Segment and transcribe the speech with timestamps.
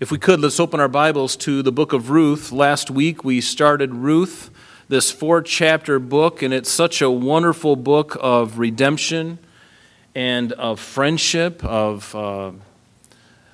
[0.00, 2.50] If we could, let's open our Bibles to the book of Ruth.
[2.50, 4.50] Last week we started Ruth,
[4.88, 9.38] this four chapter book, and it's such a wonderful book of redemption
[10.12, 12.12] and of friendship, of.
[12.12, 12.52] Uh,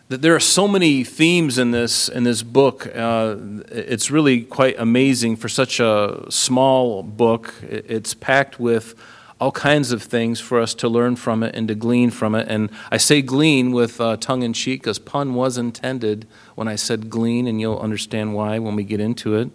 [0.09, 2.87] that there are so many themes in this in this book.
[2.87, 3.37] Uh,
[3.71, 7.53] it's really quite amazing for such a small book.
[7.63, 8.95] It's packed with
[9.41, 12.47] all kinds of things for us to learn from it and to glean from it.
[12.49, 16.77] And I say glean with uh, tongue in cheek because pun was intended when I
[16.77, 19.49] said glean, and you'll understand why when we get into it.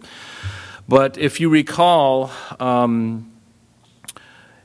[0.88, 3.32] But if you recall, um,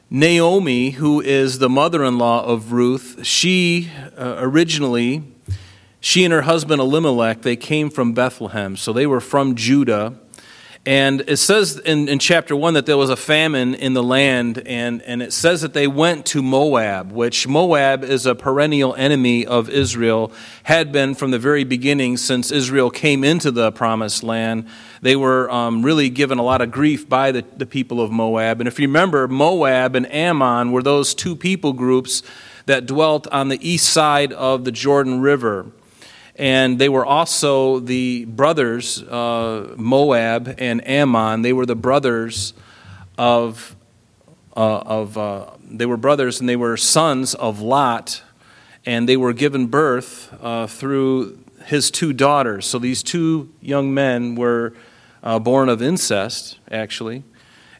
[0.09, 5.23] Naomi, who is the mother in law of Ruth, she uh, originally,
[6.01, 8.77] she and her husband Elimelech, they came from Bethlehem.
[8.77, 10.19] So they were from Judah.
[10.87, 14.63] And it says in, in chapter 1 that there was a famine in the land,
[14.65, 19.45] and, and it says that they went to Moab, which Moab is a perennial enemy
[19.45, 24.67] of Israel, had been from the very beginning since Israel came into the promised land.
[25.03, 28.63] They were um, really given a lot of grief by the, the people of Moab.
[28.63, 32.23] And if you remember, Moab and Ammon were those two people groups
[32.65, 35.73] that dwelt on the east side of the Jordan River
[36.41, 41.43] and they were also the brothers, uh, Moab and Ammon.
[41.43, 42.55] They were the brothers
[43.19, 43.77] of,
[44.57, 48.23] uh, of uh, they were brothers and they were sons of Lot,
[48.87, 52.65] and they were given birth uh, through his two daughters.
[52.65, 54.73] So these two young men were
[55.23, 57.23] uh, born of incest, actually,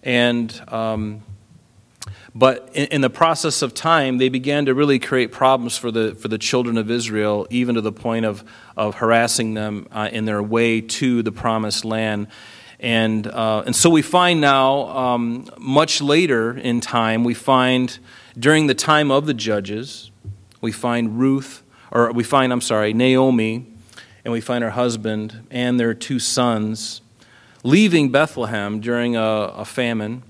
[0.03, 1.23] and um,
[2.35, 6.15] but in, in, the process of time, they began to really create problems for the,
[6.15, 8.45] for the children of Israel, even to the point of,
[8.77, 12.29] of harassing them uh, in their way to the promised land.
[12.79, 17.99] And, uh, and so we find now, um, much later in time, we find
[18.39, 20.11] during the time of the judges,
[20.61, 23.67] we find Ruth, or we find, I'm sorry, Naomi,
[24.25, 27.01] and we find her husband and their two sons
[27.63, 30.23] leaving Bethlehem during a, a famine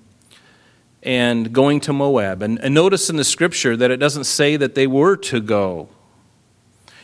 [1.02, 2.42] and going to Moab.
[2.42, 5.88] And, and notice in the scripture that it doesn't say that they were to go.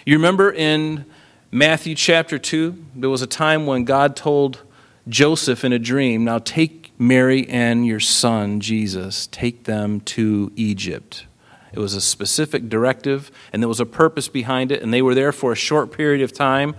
[0.05, 1.07] You remember in
[1.51, 4.63] Matthew chapter 2, there was a time when God told
[5.09, 11.27] Joseph in a dream, Now take Mary and your son, Jesus, take them to Egypt.
[11.73, 15.15] It was a specific directive, and there was a purpose behind it, and they were
[15.15, 16.75] there for a short period of time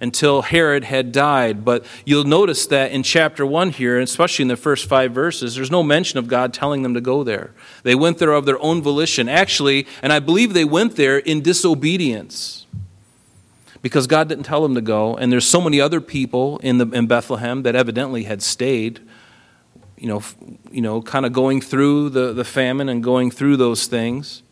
[0.00, 1.64] until Herod had died.
[1.64, 5.70] But you'll notice that in chapter 1 here, especially in the first five verses, there's
[5.70, 7.52] no mention of God telling them to go there.
[7.82, 9.28] They went there of their own volition.
[9.28, 12.66] Actually, and I believe they went there in disobedience
[13.82, 15.16] because God didn't tell them to go.
[15.16, 19.00] And there's so many other people in, the, in Bethlehem that evidently had stayed.
[19.96, 20.22] You know,
[20.70, 24.42] you know, kind of going through the, the famine and going through those things.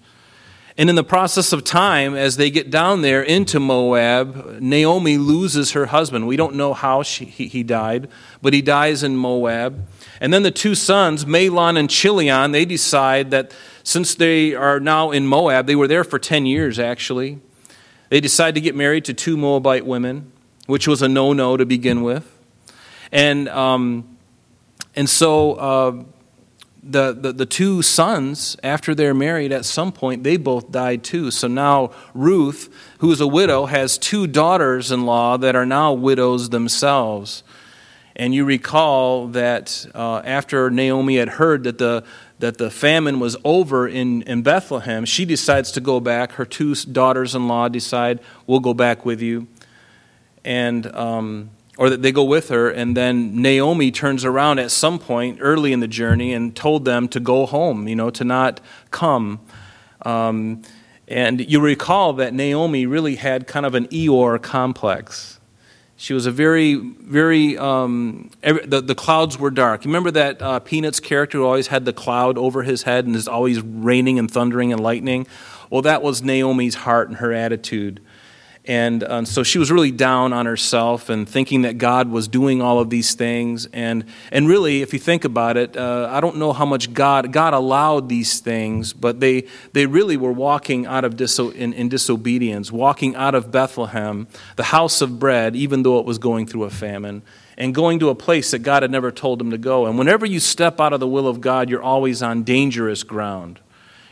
[0.78, 5.72] And in the process of time, as they get down there into Moab, Naomi loses
[5.72, 6.26] her husband.
[6.26, 8.09] We don't know how she, he, he died,
[8.42, 9.86] but he dies in Moab.
[10.20, 13.54] And then the two sons, Mahlon and Chilion, they decide that
[13.84, 17.38] since they are now in Moab, they were there for 10 years actually,
[18.10, 20.31] they decide to get married to two Moabite women,
[20.66, 22.31] which was a no no to begin with.
[23.10, 24.19] And, um,
[24.94, 25.54] and so.
[25.54, 26.04] Uh,
[26.91, 31.30] the, the, the two sons, after they're married, at some point, they both died too.
[31.30, 35.92] So now Ruth, who is a widow, has two daughters in law that are now
[35.92, 37.42] widows themselves.
[38.14, 42.04] And you recall that uh, after Naomi had heard that the,
[42.38, 46.32] that the famine was over in, in Bethlehem, she decides to go back.
[46.32, 49.48] Her two daughters in law decide, We'll go back with you.
[50.44, 54.98] And um, or that they go with her, and then Naomi turns around at some
[54.98, 58.60] point early in the journey and told them to go home, you know, to not
[58.91, 59.41] come.
[60.03, 60.62] Um,
[61.09, 65.38] and you recall that Naomi really had kind of an Eeyore complex.
[65.98, 69.84] She was a very, very, um, every, the, the clouds were dark.
[69.84, 73.16] You remember that uh, Peanuts character who always had the cloud over his head and
[73.16, 75.26] is always raining and thundering and lightning?
[75.70, 78.00] Well, that was Naomi's heart and her attitude.
[78.69, 82.60] And uh, so she was really down on herself and thinking that God was doing
[82.60, 83.66] all of these things.
[83.72, 87.33] And, and really, if you think about it, uh, I don't know how much God,
[87.33, 91.89] God allowed these things, but they, they really were walking out of diso- in, in
[91.89, 94.27] disobedience, walking out of Bethlehem,
[94.57, 97.22] the house of bread, even though it was going through a famine,
[97.57, 99.86] and going to a place that God had never told them to go.
[99.86, 103.60] And whenever you step out of the will of God, you're always on dangerous ground.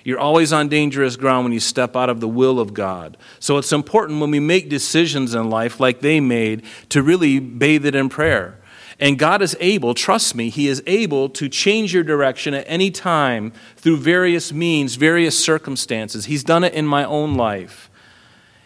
[0.04, 3.16] You're always on dangerous ground when you step out of the will of God.
[3.40, 7.86] So it's important when we make decisions in life like they made to really bathe
[7.86, 8.60] it in prayer.
[9.00, 12.90] And God is able, trust me, He is able to change your direction at any
[12.90, 16.26] time through various means, various circumstances.
[16.26, 17.90] He's done it in my own life.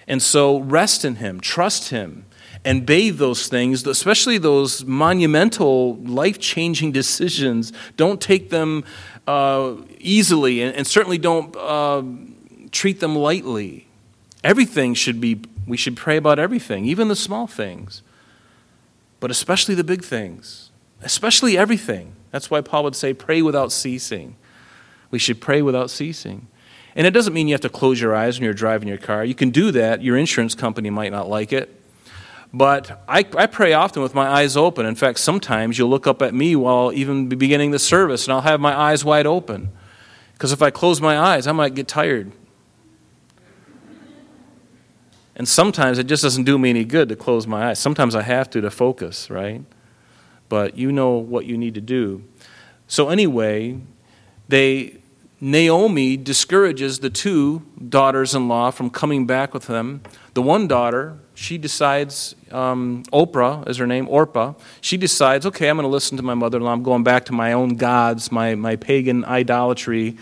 [0.06, 2.24] And so rest in Him, trust Him.
[2.64, 7.72] and bathe those things, especially those monumental, life changing decisions.
[7.96, 8.84] Don't take them
[9.28, 12.02] uh, easily, and, and, certainly don't uh,
[12.70, 13.86] treat them lightly.
[14.42, 18.00] Everything should be, we should pray about everything, even the small things,
[19.20, 20.70] but especially the big things,
[21.02, 22.14] especially everything.
[22.30, 24.34] That's why Paul would say, pray without ceasing.
[25.10, 26.46] We should pray without ceasing.
[26.96, 29.26] And it doesn't mean you have to close your eyes when you're driving your car.
[29.26, 30.02] You can do that.
[30.02, 31.77] Your insurance company might not like it.
[32.52, 34.86] But I, I pray often with my eyes open.
[34.86, 38.40] In fact, sometimes you'll look up at me while even beginning the service, and I'll
[38.40, 39.70] have my eyes wide open.
[40.32, 42.32] Because if I close my eyes, I might get tired.
[45.36, 47.78] And sometimes it just doesn't do me any good to close my eyes.
[47.78, 49.62] Sometimes I have to to focus, right?
[50.48, 52.24] But you know what you need to do.
[52.86, 53.78] So, anyway,
[54.48, 54.98] they
[55.40, 60.02] Naomi discourages the two daughters in law from coming back with them.
[60.34, 65.76] The one daughter, she decides, um, Oprah is her name, Orpah, she decides, okay, I'm
[65.76, 66.72] going to listen to my mother in law.
[66.72, 70.16] I'm going back to my own gods, my, my pagan idolatry.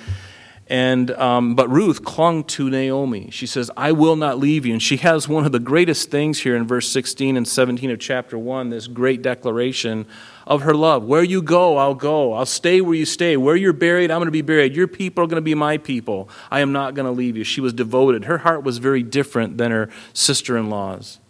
[0.69, 3.31] And, um, but Ruth clung to Naomi.
[3.31, 4.73] She says, I will not leave you.
[4.73, 8.01] And she has one of the greatest things here in verse 16 and 17 of
[8.01, 10.07] chapter 1, this great declaration
[10.45, 11.05] of her love.
[11.05, 12.33] Where you go, I'll go.
[12.33, 13.37] I'll stay where you stay.
[13.37, 14.75] Where you're buried, I'm going to be buried.
[14.75, 16.29] Your people are going to be my people.
[16.51, 17.45] I am not going to leave you.
[17.45, 18.25] She was devoted.
[18.25, 21.21] Her heart was very different than her sister in law's,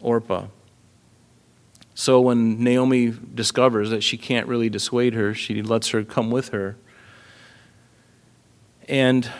[0.00, 0.48] Orpah.
[1.94, 6.50] So when Naomi discovers that she can't really dissuade her, she lets her come with
[6.50, 6.76] her.
[8.88, 9.30] And,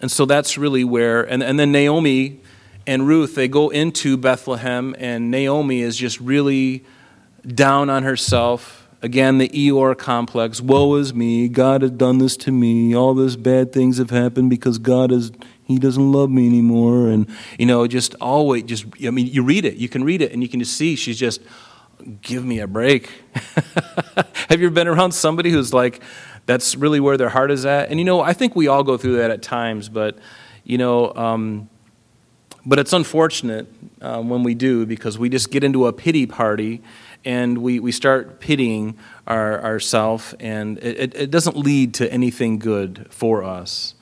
[0.00, 2.40] and so that's really where, and, and then Naomi
[2.86, 6.84] and Ruth, they go into Bethlehem, and Naomi is just really
[7.46, 8.86] down on herself.
[9.00, 10.60] Again, the Eeyore complex.
[10.60, 11.48] Woe is me.
[11.48, 12.94] God has done this to me.
[12.94, 15.30] All these bad things have happened because God is,
[15.64, 17.08] He doesn't love me anymore.
[17.08, 17.26] And,
[17.58, 19.76] you know, just always, just, I mean, you read it.
[19.76, 21.40] You can read it and you can just see she's just,
[22.22, 23.10] give me a break.
[23.34, 26.02] have you ever been around somebody who's like,
[26.46, 27.90] that's really where their heart is at.
[27.90, 30.18] And you know, I think we all go through that at times, but
[30.64, 31.68] you know, um,
[32.66, 33.66] but it's unfortunate
[34.00, 36.82] um, when we do because we just get into a pity party
[37.24, 38.96] and we, we start pitying
[39.26, 43.94] our, ourselves, and it, it doesn't lead to anything good for us.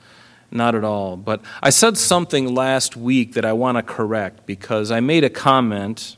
[0.51, 1.17] Not at all.
[1.17, 5.29] But I said something last week that I want to correct because I made a
[5.29, 6.17] comment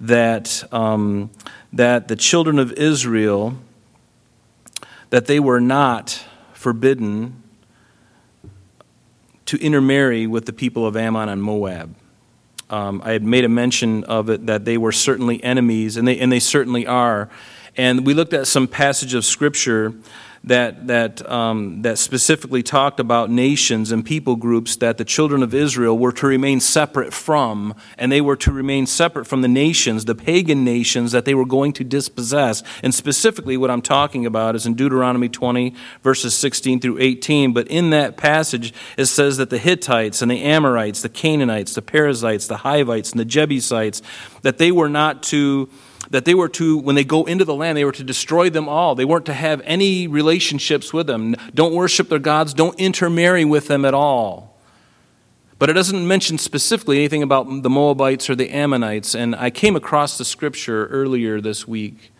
[0.00, 1.30] that, um,
[1.72, 3.56] that the children of Israel
[5.10, 7.42] that they were not forbidden
[9.46, 11.94] to intermarry with the people of Ammon and Moab.
[12.70, 16.18] Um, I had made a mention of it that they were certainly enemies, and they,
[16.18, 17.30] and they certainly are.
[17.76, 19.94] And we looked at some passage of Scripture
[20.44, 25.52] that, that, um, that specifically talked about nations and people groups that the children of
[25.52, 30.04] Israel were to remain separate from, and they were to remain separate from the nations,
[30.04, 32.62] the pagan nations that they were going to dispossess.
[32.82, 37.52] And specifically, what I'm talking about is in Deuteronomy 20, verses 16 through 18.
[37.52, 41.82] But in that passage, it says that the Hittites and the Amorites, the Canaanites, the
[41.82, 44.02] Perizzites, the Hivites, and the Jebusites,
[44.42, 45.68] that they were not to
[46.10, 48.68] that they were to, when they go into the land, they were to destroy them
[48.68, 48.94] all.
[48.94, 51.36] They weren't to have any relationships with them.
[51.54, 54.58] Don't worship their gods, don't intermarry with them at all.
[55.58, 59.14] But it doesn't mention specifically anything about the Moabites or the Ammonites.
[59.14, 62.12] And I came across the scripture earlier this week.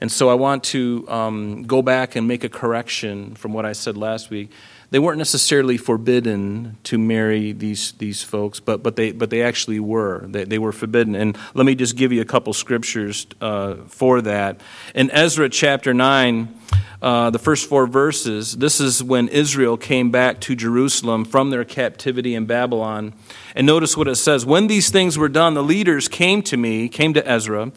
[0.00, 3.72] And so I want to um, go back and make a correction from what I
[3.72, 4.50] said last week
[4.92, 9.80] they weren't necessarily forbidden to marry these, these folks, but, but, they, but they actually
[9.80, 10.26] were.
[10.26, 11.14] They, they were forbidden.
[11.14, 14.60] And let me just give you a couple scriptures uh, for that.
[14.94, 16.54] In Ezra chapter 9,
[17.00, 21.64] uh, the first four verses, this is when Israel came back to Jerusalem from their
[21.64, 23.14] captivity in Babylon.
[23.56, 26.90] And notice what it says When these things were done, the leaders came to me,
[26.90, 27.72] came to Ezra,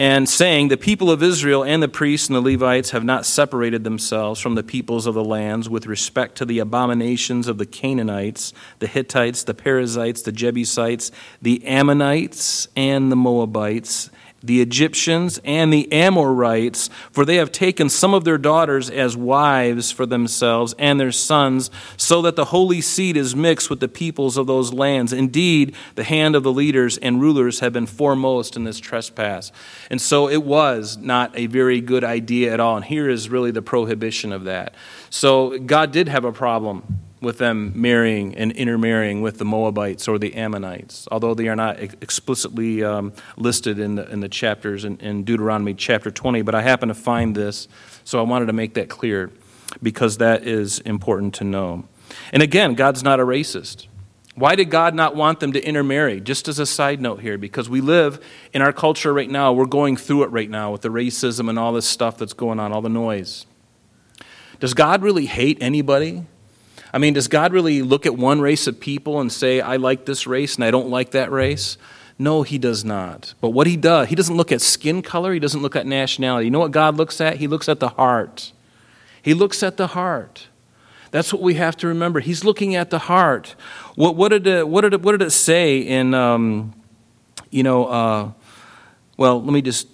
[0.00, 3.84] and saying, The people of Israel and the priests and the Levites have not separated
[3.84, 8.54] themselves from the peoples of the lands with respect to the abominations of the Canaanites,
[8.78, 14.08] the Hittites, the Perizzites, the Jebusites, the Ammonites, and the Moabites
[14.42, 19.90] the Egyptians and the Amorites, for they have taken some of their daughters as wives
[19.90, 24.36] for themselves and their sons, so that the holy seed is mixed with the peoples
[24.36, 25.12] of those lands.
[25.12, 29.52] Indeed, the hand of the leaders and rulers have been foremost in this trespass.
[29.90, 32.76] And so it was not a very good idea at all.
[32.76, 34.74] And here is really the prohibition of that.
[35.10, 40.18] So God did have a problem with them marrying and intermarrying with the Moabites or
[40.18, 44.96] the Ammonites, although they are not explicitly um, listed in the, in the chapters in,
[44.98, 46.42] in Deuteronomy chapter 20.
[46.42, 47.68] But I happen to find this,
[48.04, 49.30] so I wanted to make that clear
[49.82, 51.84] because that is important to know.
[52.32, 53.86] And again, God's not a racist.
[54.34, 56.20] Why did God not want them to intermarry?
[56.20, 58.24] Just as a side note here, because we live
[58.54, 61.58] in our culture right now, we're going through it right now with the racism and
[61.58, 63.44] all this stuff that's going on, all the noise.
[64.58, 66.24] Does God really hate anybody?
[66.92, 70.06] I mean, does God really look at one race of people and say, I like
[70.06, 71.78] this race and I don't like that race?
[72.18, 73.34] No, he does not.
[73.40, 76.46] But what he does, he doesn't look at skin color, he doesn't look at nationality.
[76.46, 77.36] You know what God looks at?
[77.36, 78.52] He looks at the heart.
[79.22, 80.48] He looks at the heart.
[81.12, 82.20] That's what we have to remember.
[82.20, 83.54] He's looking at the heart.
[83.94, 86.74] What, what, did, it, what, did, it, what did it say in, um,
[87.50, 88.32] you know, uh,
[89.16, 89.88] well, let me just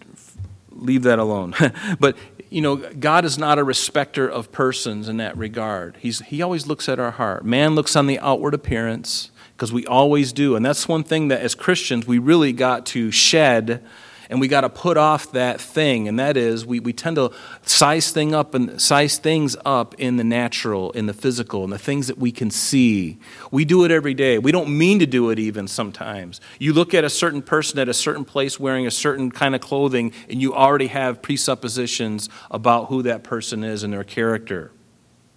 [0.71, 1.55] leave that alone.
[2.01, 2.17] but,
[2.51, 5.97] you know, God is not a respecter of persons in that regard.
[6.01, 7.45] He's, he always looks at our heart.
[7.45, 10.55] Man looks on the outward appearance, because we always do.
[10.55, 13.83] And that's one thing that as Christians we really got to shed
[14.29, 17.33] and we got to put off that thing and that is we, we tend to
[17.63, 21.79] size thing up and size things up in the natural in the physical and the
[21.79, 23.19] things that we can see.
[23.51, 24.39] We do it every day.
[24.39, 26.41] We don't mean to do it even sometimes.
[26.59, 29.61] You look at a certain person at a certain place wearing a certain kind of
[29.61, 34.73] clothing and you already have presuppositions about who that person is and their character.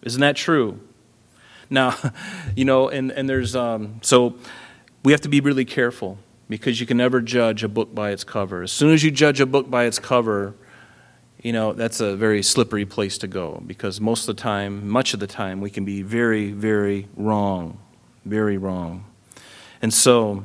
[0.02, 0.80] Isn't that true?
[1.70, 1.96] Now,
[2.56, 4.36] you know, and, and there's, um, so
[5.04, 6.18] we have to be really careful
[6.50, 8.64] because you can never judge a book by its cover.
[8.64, 10.56] As soon as you judge a book by its cover,
[11.42, 15.14] you know, that's a very slippery place to go because most of the time, much
[15.14, 17.78] of the time, we can be very, very wrong.
[18.26, 19.06] Very wrong.
[19.82, 20.44] And so,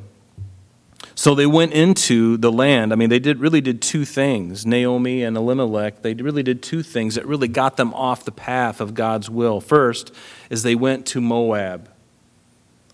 [1.16, 2.92] so they went into the land.
[2.92, 4.64] I mean, they did really did two things.
[4.64, 8.80] Naomi and Elimelech, they really did two things that really got them off the path
[8.80, 9.60] of God's will.
[9.60, 10.14] First
[10.50, 11.88] is they went to Moab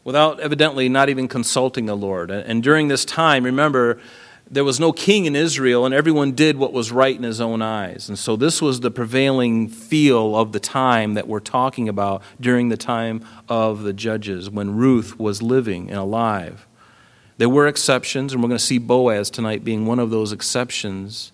[0.04, 2.30] without evidently not even consulting the Lord.
[2.30, 4.00] And during this time, remember,
[4.50, 7.62] there was no king in Israel, and everyone did what was right in his own
[7.62, 8.08] eyes.
[8.08, 12.68] And so, this was the prevailing feel of the time that we're talking about during
[12.68, 16.66] the time of the judges when Ruth was living and alive.
[17.38, 21.32] There were exceptions, and we're going to see Boaz tonight being one of those exceptions.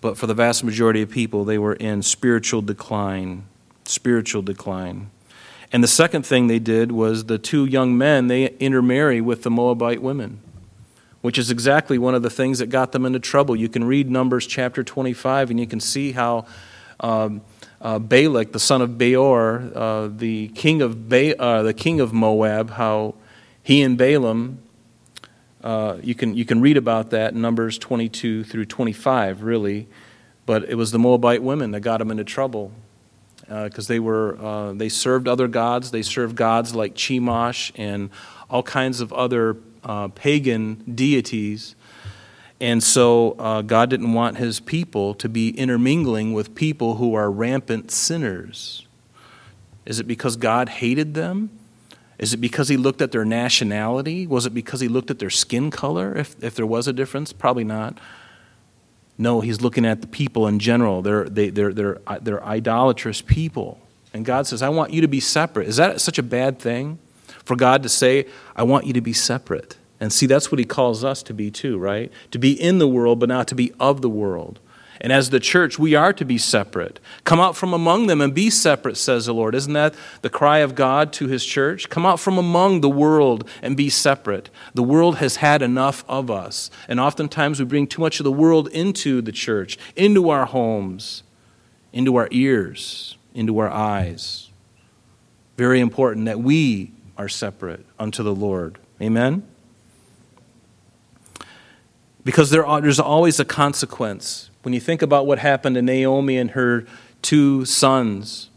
[0.00, 3.44] But for the vast majority of people, they were in spiritual decline.
[3.84, 5.10] Spiritual decline.
[5.72, 9.50] And the second thing they did was the two young men, they intermarry with the
[9.50, 10.40] Moabite women,
[11.22, 13.56] which is exactly one of the things that got them into trouble.
[13.56, 16.46] You can read Numbers chapter 25, and you can see how.
[17.00, 17.42] Um,
[17.80, 22.12] uh, Balak, the son of Beor, uh, the king of ba- uh, the king of
[22.12, 23.16] Moab, how
[23.64, 24.62] he and Balaam
[25.62, 29.86] uh, you, can, you can read about that in Numbers 22 through 25, really.
[30.44, 32.72] But it was the Moabite women that got them into trouble
[33.46, 35.90] because uh, they were uh, they served other gods.
[35.90, 38.10] They served gods like Chemosh and
[38.48, 41.74] all kinds of other uh, pagan deities.
[42.60, 47.28] And so uh, God didn't want his people to be intermingling with people who are
[47.28, 48.86] rampant sinners.
[49.84, 51.50] Is it because God hated them?
[52.18, 54.28] Is it because he looked at their nationality?
[54.28, 57.32] Was it because he looked at their skin color, if, if there was a difference?
[57.32, 57.98] Probably not.
[59.18, 61.02] No, he's looking at the people in general.
[61.02, 63.78] They're, they, they're, they're, uh, they're idolatrous people.
[64.14, 65.68] And God says, I want you to be separate.
[65.68, 66.98] Is that such a bad thing?
[67.44, 69.76] For God to say, I want you to be separate.
[70.00, 72.10] And see, that's what he calls us to be too, right?
[72.32, 74.58] To be in the world, but not to be of the world.
[75.02, 77.00] And as the church, we are to be separate.
[77.24, 79.52] Come out from among them and be separate, says the Lord.
[79.56, 81.90] Isn't that the cry of God to his church?
[81.90, 84.48] Come out from among the world and be separate.
[84.74, 86.70] The world has had enough of us.
[86.86, 91.24] And oftentimes we bring too much of the world into the church, into our homes,
[91.92, 94.50] into our ears, into our eyes.
[95.56, 98.78] Very important that we are separate unto the Lord.
[99.00, 99.42] Amen?
[102.22, 106.52] Because there there's always a consequence when you think about what happened to Naomi and
[106.52, 106.86] her
[107.20, 108.50] two sons,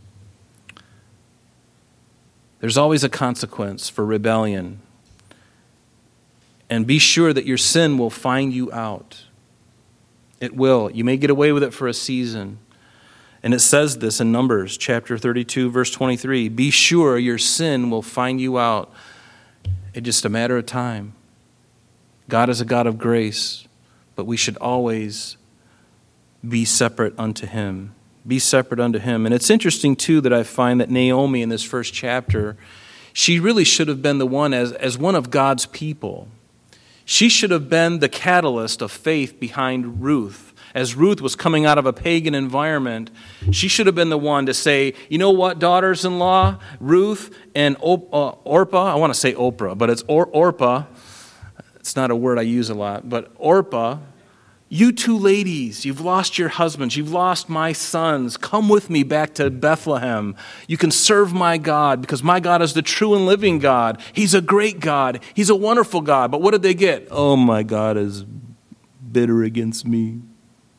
[2.59, 4.79] there's always a consequence for rebellion.
[6.69, 9.25] And be sure that your sin will find you out.
[10.39, 10.89] It will.
[10.91, 12.59] You may get away with it for a season.
[13.43, 18.01] And it says this in Numbers chapter 32, verse 23 Be sure your sin will
[18.01, 18.91] find you out.
[19.93, 21.13] It's just a matter of time.
[22.27, 23.67] God is a God of grace,
[24.15, 25.37] but we should always
[26.47, 27.93] be separate unto him.
[28.27, 29.25] Be separate unto him.
[29.25, 32.57] And it's interesting, too, that I find that Naomi in this first chapter,
[33.13, 36.27] she really should have been the one as, as one of God's people.
[37.05, 40.53] She should have been the catalyst of faith behind Ruth.
[40.73, 43.11] As Ruth was coming out of a pagan environment,
[43.51, 47.33] she should have been the one to say, You know what, daughters in law, Ruth
[47.53, 50.85] and Op- uh, Orpah, I want to say Oprah, but it's or- Orpah.
[51.75, 53.99] It's not a word I use a lot, but Orpah
[54.67, 58.35] You two ladies, you've lost your husbands, you've lost my sons.
[58.35, 60.35] Come with me back to Bethlehem.
[60.67, 64.01] You can serve my God because my God is the true and living God.
[64.11, 66.31] He's a great God, He's a wonderful God.
[66.31, 67.07] But what did they get?
[67.11, 70.21] Oh, my God is bitter against me.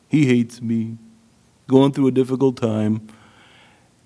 [0.09, 0.97] He hates me.
[1.67, 3.07] Going through a difficult time.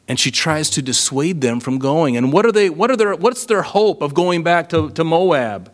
[0.07, 2.17] And she tries to dissuade them from going.
[2.17, 5.03] And what are they, what are their, what's their hope of going back to, to
[5.03, 5.71] Moab?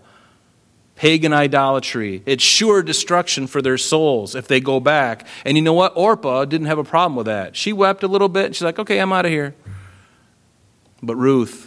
[0.97, 2.21] Pagan idolatry.
[2.25, 5.25] It's sure destruction for their souls if they go back.
[5.45, 5.93] And you know what?
[5.95, 7.55] Orpah didn't have a problem with that.
[7.55, 8.47] She wept a little bit.
[8.47, 9.55] And she's like, okay, I'm out of here.
[11.01, 11.66] But Ruth,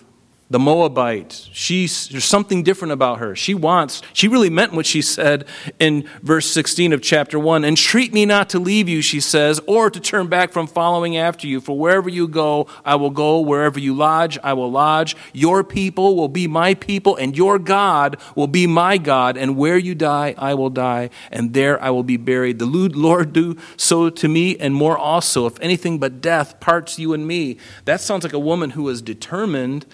[0.50, 3.36] the Moabite, she's, there's something different about her.
[3.36, 5.46] She wants, she really meant what she said
[5.78, 7.64] in verse 16 of chapter 1.
[7.64, 11.46] Entreat me not to leave you, she says, or to turn back from following after
[11.46, 11.60] you.
[11.60, 13.38] For wherever you go, I will go.
[13.38, 15.16] Wherever you lodge, I will lodge.
[15.32, 19.36] Your people will be my people, and your God will be my God.
[19.36, 22.58] And where you die, I will die, and there I will be buried.
[22.58, 27.12] The Lord do so to me, and more also, if anything but death parts you
[27.12, 27.58] and me.
[27.84, 29.86] That sounds like a woman who is determined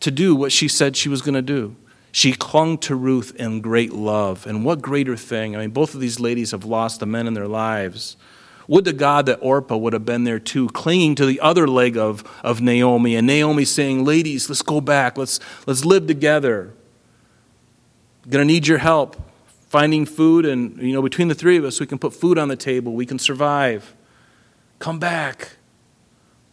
[0.00, 1.76] to do what she said she was going to do.
[2.12, 4.46] She clung to Ruth in great love.
[4.46, 5.56] And what greater thing?
[5.56, 8.16] I mean, both of these ladies have lost the men in their lives.
[8.68, 11.96] Would to God that Orpah would have been there too, clinging to the other leg
[11.96, 16.72] of, of Naomi, and Naomi saying, Ladies, let's go back, let's, let's live together.
[18.28, 19.16] Gonna need your help
[19.74, 22.46] finding food, and you know, between the three of us, we can put food on
[22.46, 23.92] the table, we can survive.
[24.78, 25.56] Come back.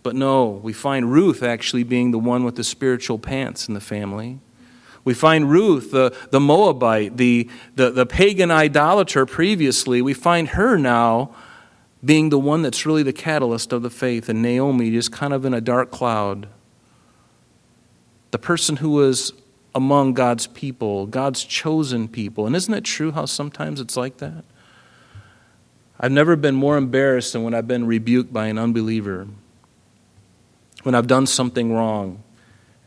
[0.03, 3.81] But no, we find Ruth actually being the one with the spiritual pants in the
[3.81, 4.39] family.
[5.03, 10.77] We find Ruth, the, the Moabite, the, the, the pagan idolater previously, we find her
[10.77, 11.33] now
[12.03, 15.45] being the one that's really the catalyst of the faith, and Naomi just kind of
[15.45, 16.47] in a dark cloud.
[18.31, 19.33] The person who was
[19.75, 22.45] among God's people, God's chosen people.
[22.47, 24.43] And isn't it true how sometimes it's like that?
[25.99, 29.27] I've never been more embarrassed than when I've been rebuked by an unbeliever
[30.83, 32.23] when I've done something wrong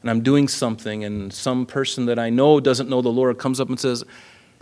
[0.00, 3.58] and I'm doing something, and some person that I know doesn't know the Lord comes
[3.58, 4.04] up and says,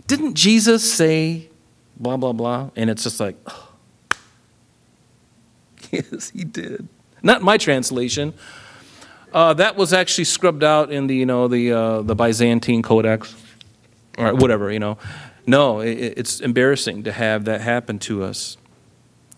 [0.07, 1.49] Didn't Jesus say
[1.97, 2.69] blah, blah, blah?
[2.75, 3.69] And it's just like, oh.
[5.91, 6.87] Yes, he did.
[7.21, 8.33] Not my translation.
[9.31, 13.35] Uh, that was actually scrubbed out in the, you know, the, uh, the Byzantine Codex,
[14.17, 14.97] or whatever, you know.
[15.45, 18.57] No, it, it's embarrassing to have that happen to us.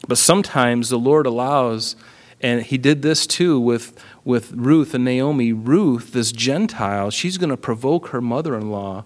[0.07, 1.95] But sometimes the Lord allows
[2.41, 5.53] and he did this too with, with Ruth and Naomi.
[5.53, 9.05] Ruth, this Gentile, she's going to provoke her mother in law.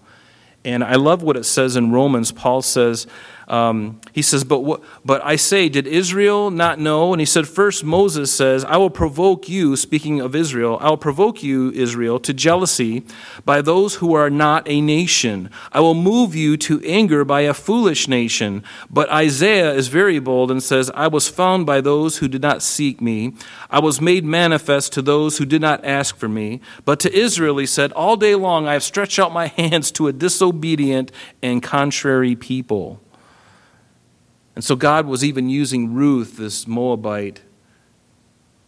[0.64, 2.32] And I love what it says in Romans.
[2.32, 3.06] Paul says,
[3.50, 7.12] um, he says, but, what, but I say, did Israel not know?
[7.12, 10.96] And he said, First, Moses says, I will provoke you, speaking of Israel, I will
[10.96, 13.04] provoke you, Israel, to jealousy
[13.44, 15.50] by those who are not a nation.
[15.72, 18.62] I will move you to anger by a foolish nation.
[18.88, 22.62] But Isaiah is very bold and says, I was found by those who did not
[22.62, 23.34] seek me.
[23.68, 26.60] I was made manifest to those who did not ask for me.
[26.84, 30.06] But to Israel, he said, All day long I have stretched out my hands to
[30.06, 31.10] a disobedient
[31.42, 33.00] and contrary people.
[34.60, 37.40] And so God was even using Ruth, this Moabite,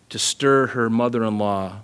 [0.08, 1.80] to stir her mother in law.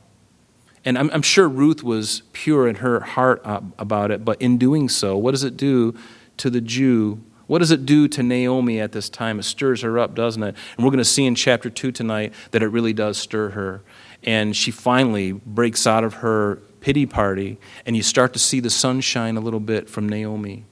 [0.82, 4.88] And I'm, I'm, sure Ruth was pure in her heart about it, but in doing
[4.88, 5.94] so, what does it do
[6.38, 7.20] to the Jew?
[7.48, 9.40] What does it do to Naomi at this time?
[9.40, 10.56] It stirs her up, doesn't it?
[10.78, 13.82] And we're going to see in chapter 2 tonight that it really does stir her.
[14.22, 18.70] And she finally breaks out of her pity party, and you start to see the
[18.70, 20.64] sunshine a little bit from Naomi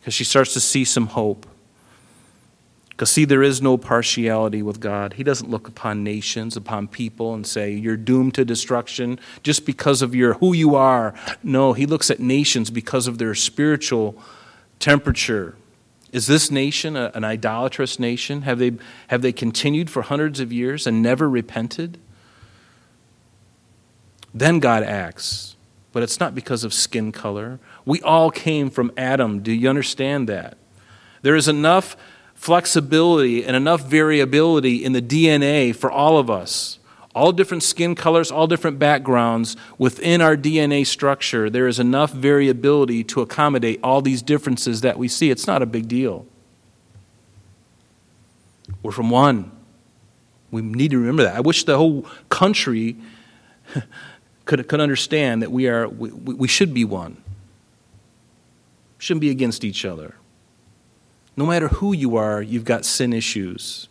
[0.00, 1.46] because she starts to see some hope.
[2.96, 5.12] Because, see, there is no partiality with God.
[5.14, 10.00] He doesn't look upon nations, upon people, and say, You're doomed to destruction just because
[10.00, 11.12] of your who you are.
[11.42, 14.16] No, He looks at nations because of their spiritual
[14.78, 15.56] temperature.
[16.10, 18.42] Is this nation a, an idolatrous nation?
[18.42, 18.72] Have they,
[19.08, 21.98] have they continued for hundreds of years and never repented?
[24.32, 25.54] Then God acts.
[25.92, 27.58] But it's not because of skin color.
[27.84, 29.42] We all came from Adam.
[29.42, 30.56] Do you understand that?
[31.20, 31.96] There is enough
[32.36, 36.78] flexibility and enough variability in the DNA for all of us.
[37.14, 43.02] All different skin colors, all different backgrounds within our DNA structure, there is enough variability
[43.04, 45.30] to accommodate all these differences that we see.
[45.30, 46.26] It's not a big deal.
[48.82, 49.50] We're from one.
[50.50, 51.36] We need to remember that.
[51.36, 52.96] I wish the whole country
[54.44, 57.16] could, could understand that we, are, we, we should be one.
[58.98, 60.14] Shouldn't be against each other.
[61.36, 63.88] No matter who you are, you've got sin issues.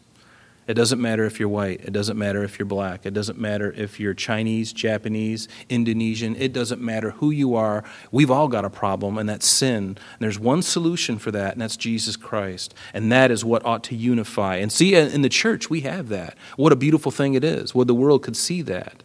[0.68, 1.82] It doesn't matter if you're white.
[1.82, 3.06] It doesn't matter if you're black.
[3.06, 6.36] It doesn't matter if you're Chinese, Japanese, Indonesian.
[6.38, 7.84] It doesn't matter who you are.
[8.12, 9.84] We've all got a problem, and that's sin.
[9.84, 12.74] And there's one solution for that, and that's Jesus Christ.
[12.96, 14.56] And that is what ought to unify.
[14.56, 16.36] And see, in the church, we have that.
[16.56, 17.76] What a beautiful thing it is.
[17.76, 19.04] Well, the world could see that.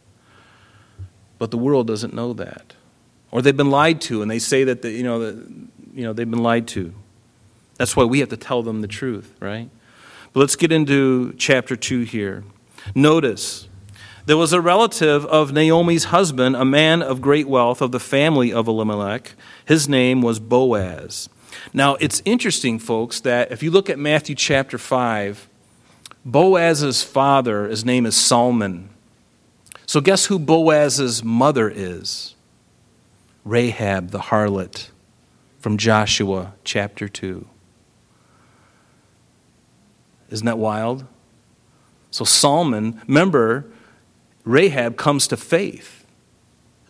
[1.39, 2.73] But the world doesn't know that.
[3.31, 5.47] Or they've been lied to, and they say that, the, you, know, the,
[5.93, 6.95] you know, they've been lied to.
[7.81, 9.71] That's why we have to tell them the truth, right?
[10.35, 12.45] But let's get into chapter 2 here.
[12.95, 13.69] Notice,
[14.27, 18.53] there was a relative of Naomi's husband, a man of great wealth of the family
[18.53, 19.33] of Elimelech.
[19.65, 21.31] His name was Boaz.
[21.73, 25.49] Now, it's interesting, folks, that if you look at Matthew chapter 5,
[26.23, 28.91] Boaz's father, his name is Salmon.
[29.87, 32.35] So, guess who Boaz's mother is?
[33.43, 34.91] Rahab the harlot
[35.61, 37.47] from Joshua chapter 2.
[40.31, 41.05] Isn't that wild?
[42.11, 43.67] So, Solomon, remember,
[44.45, 46.05] Rahab comes to faith.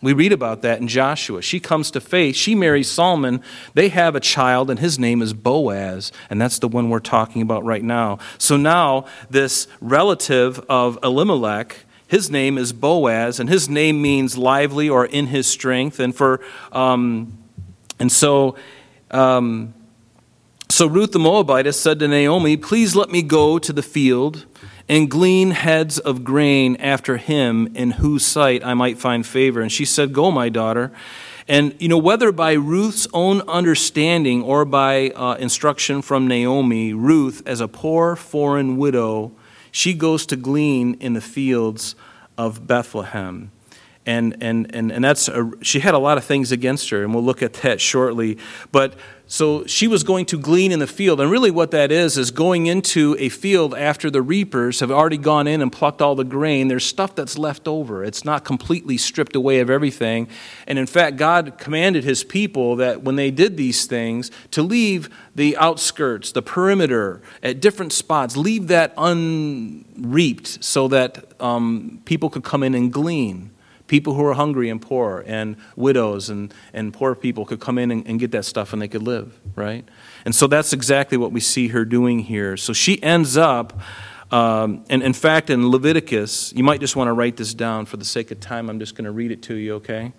[0.01, 1.43] We read about that in Joshua.
[1.43, 2.35] She comes to faith.
[2.35, 3.43] She marries Solomon.
[3.75, 7.43] They have a child, and his name is Boaz, and that's the one we're talking
[7.43, 8.17] about right now.
[8.39, 14.89] So now, this relative of Elimelech, his name is Boaz, and his name means lively
[14.89, 15.99] or in his strength.
[15.99, 17.37] And for, um,
[17.99, 18.55] and so,
[19.11, 19.75] um,
[20.71, 24.45] so Ruth the Moabitess said to Naomi, Please let me go to the field
[24.87, 29.61] and glean heads of grain after him in whose sight I might find favor.
[29.61, 30.91] And she said, Go, my daughter.
[31.47, 37.41] And, you know, whether by Ruth's own understanding or by uh, instruction from Naomi, Ruth,
[37.45, 39.31] as a poor foreign widow,
[39.71, 41.95] she goes to glean in the fields
[42.37, 43.51] of Bethlehem
[44.05, 47.13] and and and, and that's a, she had a lot of things against her and
[47.13, 48.37] we'll look at that shortly.
[48.71, 48.95] But
[49.27, 52.31] so she was going to glean in the field and really what that is is
[52.31, 56.25] going into a field after the reapers have already gone in and plucked all the
[56.25, 56.67] grain.
[56.67, 58.03] There's stuff that's left over.
[58.03, 60.27] It's not completely stripped away of everything.
[60.65, 65.09] And in fact god commanded his people that when they did these things to leave
[65.35, 72.43] the outskirts the perimeter at different spots leave that unreaped so that um, people could
[72.43, 73.50] come in and glean
[73.91, 77.91] people who are hungry and poor, and widows and, and poor people could come in
[77.91, 79.85] and, and get that stuff and they could live, right?
[80.23, 82.55] And so that's exactly what we see her doing here.
[82.55, 83.77] So she ends up,
[84.31, 87.97] um, and in fact, in Leviticus, you might just want to write this down for
[87.97, 88.69] the sake of time.
[88.69, 90.13] I'm just going to read it to you, okay?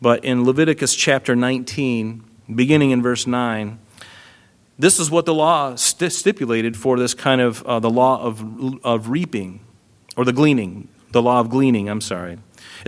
[0.00, 2.22] But in Leviticus chapter 19,
[2.54, 3.80] beginning in verse 9,
[4.78, 8.84] this is what the law st- stipulated for this kind of uh, the law of,
[8.84, 9.58] of reaping,
[10.16, 12.38] or the gleaning, the law of gleaning, I'm sorry.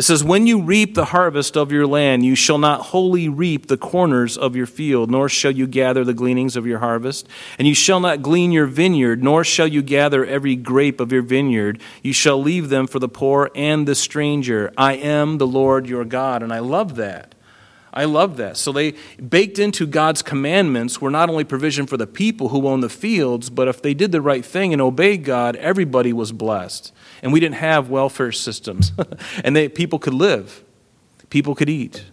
[0.00, 3.66] It says, When you reap the harvest of your land, you shall not wholly reap
[3.66, 7.28] the corners of your field, nor shall you gather the gleanings of your harvest.
[7.58, 11.20] And you shall not glean your vineyard, nor shall you gather every grape of your
[11.20, 11.82] vineyard.
[12.02, 14.72] You shall leave them for the poor and the stranger.
[14.74, 16.42] I am the Lord your God.
[16.42, 17.34] And I love that.
[17.92, 18.56] I love that.
[18.56, 22.82] So they baked into God's commandments were not only provision for the people who owned
[22.82, 26.92] the fields, but if they did the right thing and obeyed God, everybody was blessed
[27.22, 28.92] and we didn't have welfare systems.
[29.44, 30.64] and they, people could live,
[31.30, 32.04] people could eat.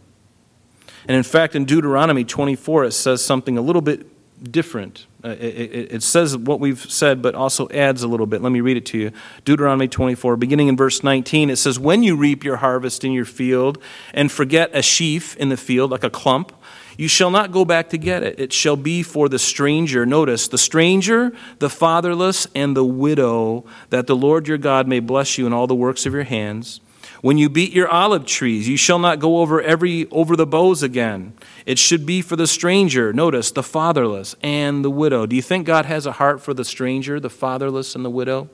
[1.08, 4.06] And in fact, in Deuteronomy 24, it says something a little bit
[4.41, 5.08] different.
[5.23, 8.41] Uh, it, it, says what we've said, but also adds a little bit.
[8.41, 9.12] Let me read it to you.
[9.45, 13.26] Deuteronomy 24, beginning in verse 19, it says, When you reap your harvest in your
[13.26, 13.82] field
[14.13, 16.54] and forget a sheaf in the field, like a clump,
[16.97, 18.39] you shall not go back to get it.
[18.39, 20.06] It shall be for the stranger.
[20.06, 25.38] Notice, the stranger, the fatherless, and the widow, that the Lord your God may bless
[25.38, 26.82] you in all the works of your hands.
[27.21, 30.84] When you beat your olive trees, you shall not go over every over the boughs
[30.84, 31.34] again.
[31.65, 35.25] It should be for the stranger, notice, the fatherless and the widow.
[35.25, 38.49] Do you think God has a heart for the stranger, the fatherless and the widow?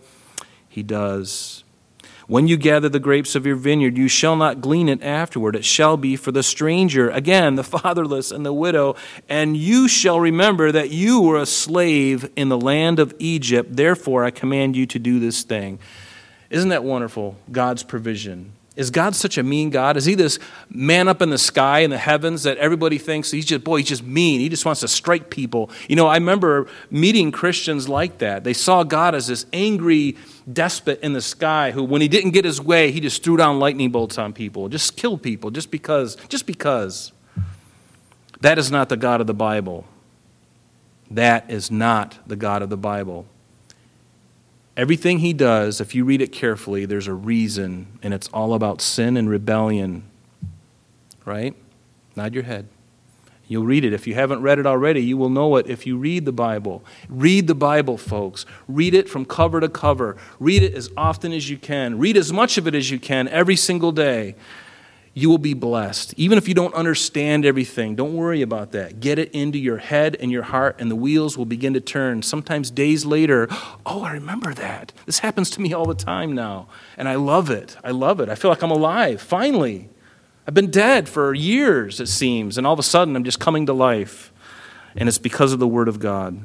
[0.69, 1.63] He does.
[2.25, 5.57] When you gather the grapes of your vineyard, you shall not glean it afterward.
[5.57, 8.95] It shall be for the stranger, again, the fatherless and the widow.
[9.27, 13.75] And you shall remember that you were a slave in the land of Egypt.
[13.75, 15.79] Therefore, I command you to do this thing.
[16.53, 17.35] Isn't that wonderful?
[17.51, 18.53] God's provision.
[18.75, 19.97] Is God such a mean God?
[19.97, 20.37] Is he this
[20.69, 23.87] man up in the sky in the heavens that everybody thinks he's just, boy, he's
[23.87, 24.39] just mean.
[24.39, 25.71] He just wants to strike people.
[25.89, 28.43] You know, I remember meeting Christians like that.
[28.43, 30.15] They saw God as this angry
[30.51, 33.57] despot in the sky who, when he didn't get his way, he just threw down
[33.57, 37.11] lightning bolts on people, just killed people, just because, just because.
[38.41, 39.85] That is not the God of the Bible.
[41.09, 43.25] That is not the God of the Bible.
[44.75, 48.81] Everything he does, if you read it carefully, there's a reason, and it's all about
[48.81, 50.03] sin and rebellion.
[51.25, 51.55] Right?
[52.15, 52.67] Nod your head.
[53.47, 53.93] You'll read it.
[53.93, 56.83] If you haven't read it already, you will know it if you read the Bible.
[57.07, 58.45] Read the Bible, folks.
[58.67, 60.17] Read it from cover to cover.
[60.39, 61.99] Read it as often as you can.
[61.99, 64.35] Read as much of it as you can every single day.
[65.15, 66.15] You will be blessed.
[66.17, 68.99] Even if you don't understand everything, don't worry about that.
[68.99, 72.23] Get it into your head and your heart, and the wheels will begin to turn.
[72.23, 73.47] Sometimes days later,
[73.85, 74.91] oh, I remember that.
[75.05, 76.67] This happens to me all the time now.
[76.97, 77.77] And I love it.
[77.83, 78.29] I love it.
[78.29, 79.89] I feel like I'm alive, finally.
[80.47, 83.67] I've been dead for years, it seems, and all of a sudden I'm just coming
[83.67, 84.33] to life.
[84.95, 86.39] And it's because of the Word of God.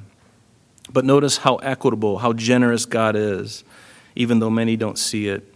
[0.93, 3.65] But notice how equitable, how generous God is,
[4.15, 5.55] even though many don't see it.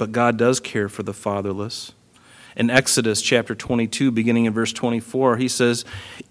[0.00, 1.92] But God does care for the fatherless.
[2.56, 5.84] In Exodus chapter 22, beginning in verse 24, he says,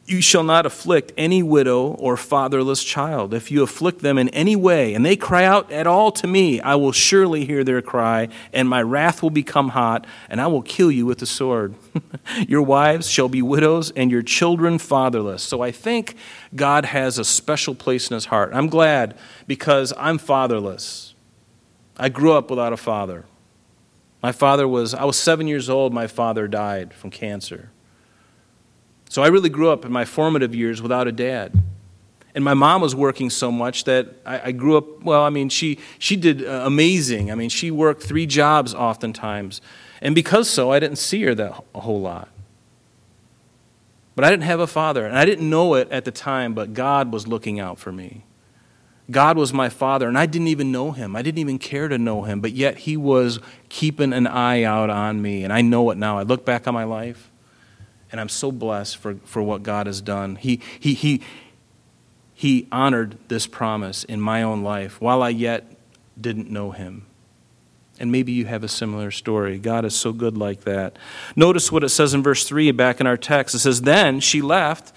[0.07, 3.31] You shall not afflict any widow or fatherless child.
[3.31, 6.59] If you afflict them in any way, and they cry out at all to me,
[6.59, 10.63] I will surely hear their cry, and my wrath will become hot, and I will
[10.63, 11.75] kill you with the sword.
[12.47, 15.43] your wives shall be widows, and your children fatherless.
[15.43, 16.15] So I think
[16.55, 18.49] God has a special place in his heart.
[18.51, 21.13] I'm glad because I'm fatherless.
[21.97, 23.25] I grew up without a father.
[24.21, 27.69] My father was, I was seven years old, my father died from cancer.
[29.09, 31.63] So I really grew up in my formative years without a dad.
[32.35, 35.49] And my mom was working so much that I, I grew up, well, I mean,
[35.49, 37.31] she, she did uh, amazing.
[37.31, 39.61] I mean, she worked three jobs oftentimes.
[40.01, 42.29] And because so, I didn't see her that a whole lot.
[44.15, 46.73] But I didn't have a father, and I didn't know it at the time, but
[46.73, 48.25] God was looking out for me.
[49.09, 51.15] God was my father, and I didn't even know him.
[51.15, 54.89] I didn't even care to know him, but yet he was keeping an eye out
[54.89, 56.17] on me, and I know it now.
[56.17, 57.31] I look back on my life,
[58.11, 60.35] and I'm so blessed for, for what God has done.
[60.35, 61.21] He, he, he,
[62.33, 65.65] he honored this promise in my own life while I yet
[66.19, 67.05] didn't know him.
[67.99, 69.59] And maybe you have a similar story.
[69.59, 70.97] God is so good like that.
[71.35, 73.55] Notice what it says in verse 3 back in our text.
[73.55, 74.93] It says, Then she left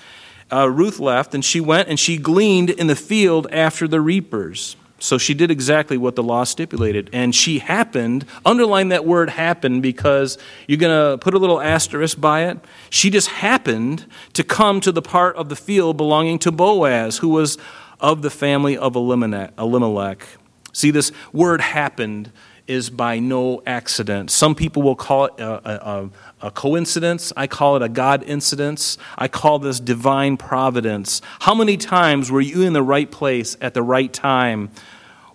[0.52, 4.76] uh, Ruth left, and she went and she gleaned in the field after the reapers.
[4.98, 7.10] So she did exactly what the law stipulated.
[7.12, 10.38] And she happened, underline that word happened because
[10.68, 12.58] you're going to put a little asterisk by it.
[12.88, 17.30] She just happened to come to the part of the field belonging to Boaz, who
[17.30, 17.58] was
[17.98, 20.24] of the family of Elimelech.
[20.72, 22.30] See, this word happened
[22.72, 24.30] is by no accident.
[24.30, 27.32] Some people will call it a, a, a, coincidence.
[27.36, 28.96] I call it a God incidence.
[29.18, 31.20] I call this divine providence.
[31.40, 34.70] How many times were you in the right place at the right time?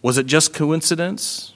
[0.02, 1.54] Was it just coincidence?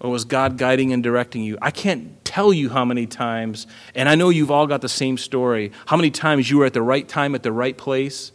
[0.00, 1.56] Or was God guiding and directing you?
[1.62, 5.16] I can't tell you how many times, and I know you've all got the same
[5.16, 8.32] story, how many times you were at the right time at the right place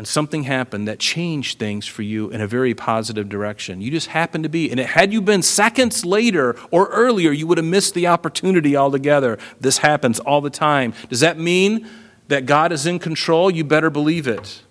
[0.00, 3.82] and something happened that changed things for you in a very positive direction.
[3.82, 4.70] You just happened to be.
[4.70, 9.38] And had you been seconds later or earlier, you would have missed the opportunity altogether.
[9.60, 10.94] This happens all the time.
[11.10, 11.86] Does that mean
[12.28, 13.50] that God is in control?
[13.50, 14.62] You better believe it.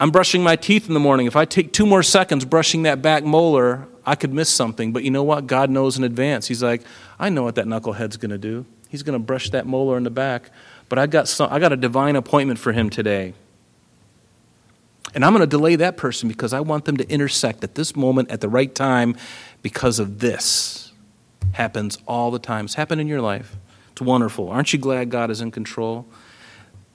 [0.00, 1.26] I'm brushing my teeth in the morning.
[1.26, 4.94] If I take two more seconds brushing that back molar, I could miss something.
[4.94, 5.46] But you know what?
[5.46, 6.48] God knows in advance.
[6.48, 6.80] He's like,
[7.18, 8.64] I know what that knucklehead's going to do.
[8.88, 10.50] He's going to brush that molar in the back.
[10.88, 13.34] But I got, some, I got a divine appointment for him today.
[15.14, 17.94] And I'm going to delay that person because I want them to intersect at this
[17.94, 19.16] moment at the right time
[19.60, 20.92] because of this.
[21.52, 22.64] Happens all the time.
[22.64, 23.56] It's happened in your life.
[23.92, 24.48] It's wonderful.
[24.48, 26.06] Aren't you glad God is in control?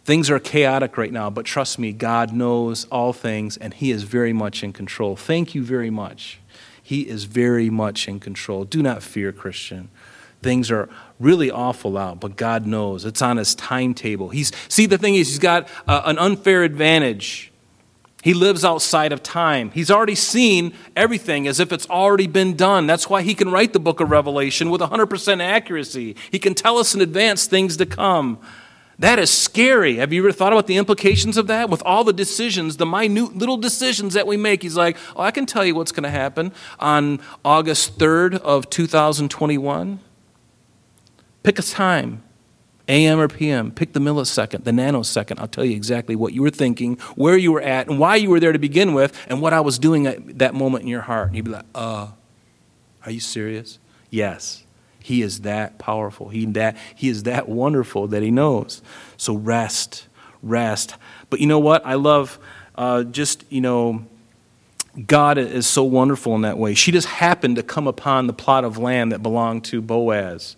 [0.03, 4.03] Things are chaotic right now, but trust me, God knows all things and He is
[4.03, 5.15] very much in control.
[5.15, 6.39] Thank you very much.
[6.81, 8.63] He is very much in control.
[8.63, 9.89] Do not fear, Christian.
[10.41, 10.87] Things are
[11.19, 13.03] really awful out, but God knows.
[13.03, 14.29] It's on His timetable.
[14.29, 17.51] He's, see, the thing is, He's got uh, an unfair advantage
[18.23, 19.71] he lives outside of time.
[19.71, 22.87] He's already seen everything as if it's already been done.
[22.87, 26.15] That's why he can write the book of Revelation with 100% accuracy.
[26.31, 28.39] He can tell us in advance things to come.
[28.99, 29.97] That is scary.
[29.97, 31.69] Have you ever thought about the implications of that?
[31.69, 35.29] With all the decisions, the minute little decisions that we make, he's like, "Oh, I
[35.29, 39.99] can tell you what's going to happen on August 3rd of 2021."
[41.43, 42.23] Pick a time.
[42.87, 45.39] AM or PM, pick the millisecond, the nanosecond.
[45.39, 48.29] I'll tell you exactly what you were thinking, where you were at, and why you
[48.29, 51.01] were there to begin with, and what I was doing at that moment in your
[51.01, 51.27] heart.
[51.27, 52.07] And you'd be like, uh,
[53.05, 53.79] are you serious?
[54.09, 54.63] Yes.
[54.99, 56.29] He is that powerful.
[56.29, 58.81] He, that, he is that wonderful that he knows.
[59.15, 60.07] So rest,
[60.43, 60.95] rest.
[61.29, 61.85] But you know what?
[61.85, 62.39] I love
[62.75, 64.05] uh, just, you know,
[65.05, 66.73] God is so wonderful in that way.
[66.73, 70.55] She just happened to come upon the plot of land that belonged to Boaz,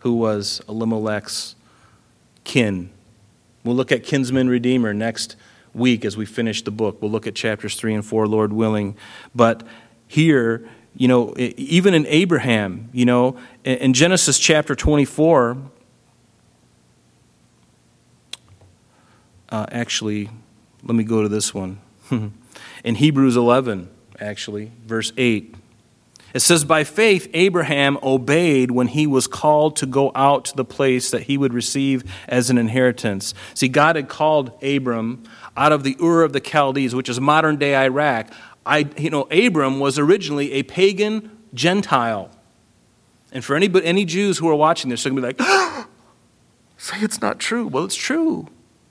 [0.00, 1.56] who was Elimelech's
[2.44, 2.90] kin.
[3.64, 5.36] We'll look at kinsman redeemer next
[5.74, 7.00] week as we finish the book.
[7.00, 8.96] We'll look at chapters 3 and 4, Lord willing.
[9.34, 9.62] But
[10.06, 15.56] here, you know, even in Abraham, you know, in Genesis chapter 24,
[19.48, 20.28] uh, actually,
[20.82, 21.80] let me go to this one.
[22.84, 23.88] in Hebrews 11,
[24.20, 25.54] actually, verse 8.
[26.34, 30.64] It says, By faith, Abraham obeyed when he was called to go out to the
[30.64, 33.34] place that he would receive as an inheritance.
[33.54, 35.22] See, God had called Abram
[35.56, 38.32] out of the Ur of the Chaldees, which is modern day Iraq.
[38.64, 42.30] I, you know, Abram was originally a pagan Gentile.
[43.32, 45.86] And for any, but any Jews who are watching this, they're going to be like,
[46.76, 47.66] say it's not true.
[47.66, 48.48] Well, it's true.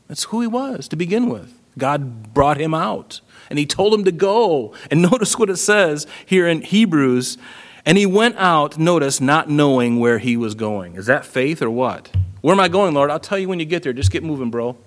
[0.08, 1.58] That's who he was to begin with.
[1.78, 4.74] God brought him out and he told him to go.
[4.90, 7.38] And notice what it says here in Hebrews.
[7.86, 10.96] And he went out, notice, not knowing where he was going.
[10.96, 12.10] Is that faith or what?
[12.40, 13.12] Where am I going, Lord?
[13.12, 13.92] I'll tell you when you get there.
[13.92, 14.78] Just get moving, bro.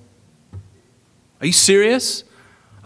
[1.40, 2.24] Are you serious?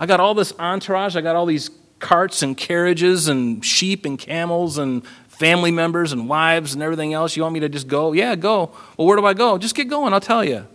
[0.00, 1.14] I got all this entourage.
[1.14, 6.28] I got all these carts and carriages and sheep and camels and family members and
[6.28, 7.36] wives and everything else.
[7.36, 8.12] You want me to just go?
[8.12, 8.72] Yeah, go.
[8.96, 9.58] Well, where do I go?
[9.58, 10.12] Just get going.
[10.12, 10.66] I'll tell you.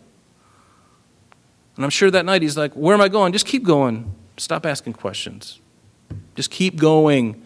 [1.76, 3.34] And I'm sure that night he's like, Where am I going?
[3.34, 4.16] Just keep going.
[4.38, 5.60] Stop asking questions.
[6.36, 7.42] Just keep going.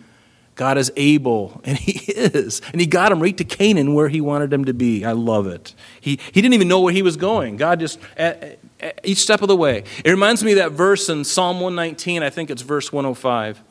[0.55, 2.61] God is able, and He is.
[2.71, 5.05] And He got him right to Canaan where He wanted him to be.
[5.05, 5.73] I love it.
[6.01, 7.57] He, he didn't even know where he was going.
[7.57, 9.83] God just, at, at each step of the way.
[10.03, 13.61] It reminds me of that verse in Psalm 119, I think it's verse 105.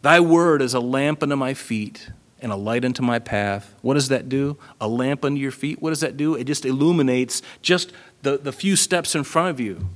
[0.00, 3.74] Thy word is a lamp unto my feet and a light unto my path.
[3.82, 4.56] What does that do?
[4.80, 5.82] A lamp unto your feet.
[5.82, 6.34] What does that do?
[6.36, 9.88] It just illuminates just the, the few steps in front of you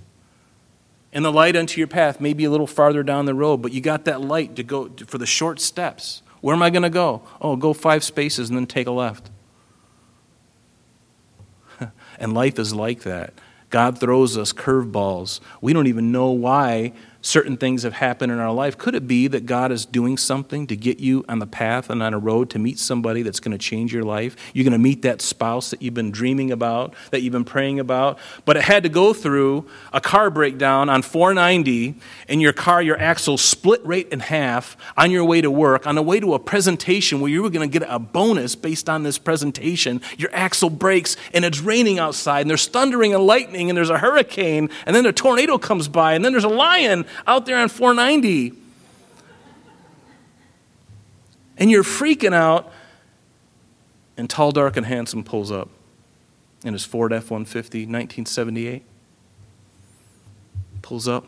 [1.13, 3.73] and the light unto your path may be a little farther down the road, but
[3.73, 6.23] you got that light to go for the short steps.
[6.41, 7.23] Where am I going to go?
[7.41, 9.31] Oh, go five spaces and then take a left.
[12.19, 13.35] and life is like that.
[13.71, 15.41] God throws us curveballs.
[15.61, 16.93] We don't even know why
[17.23, 18.77] certain things have happened in our life.
[18.77, 22.03] Could it be that God is doing something to get you on the path and
[22.03, 24.37] on a road to meet somebody that's going to change your life?
[24.53, 27.79] You're going to meet that spouse that you've been dreaming about, that you've been praying
[27.79, 31.95] about, but it had to go through a car breakdown on 490,
[32.29, 35.95] and your car, your axle split right in half on your way to work, on
[35.95, 39.05] the way to a presentation where you were going to get a bonus based on
[39.05, 40.01] this presentation.
[40.19, 43.99] Your axle breaks, and it's raining outside, and there's thundering and lightning, and there's a
[43.99, 47.69] hurricane, and then a tornado comes by, and then there's a lion out there on
[47.69, 48.55] 490.
[51.59, 52.73] And you're freaking out,
[54.17, 55.69] and Tall, Dark, and Handsome pulls up
[56.65, 58.83] in his Ford F 150, 1978.
[60.81, 61.27] Pulls up.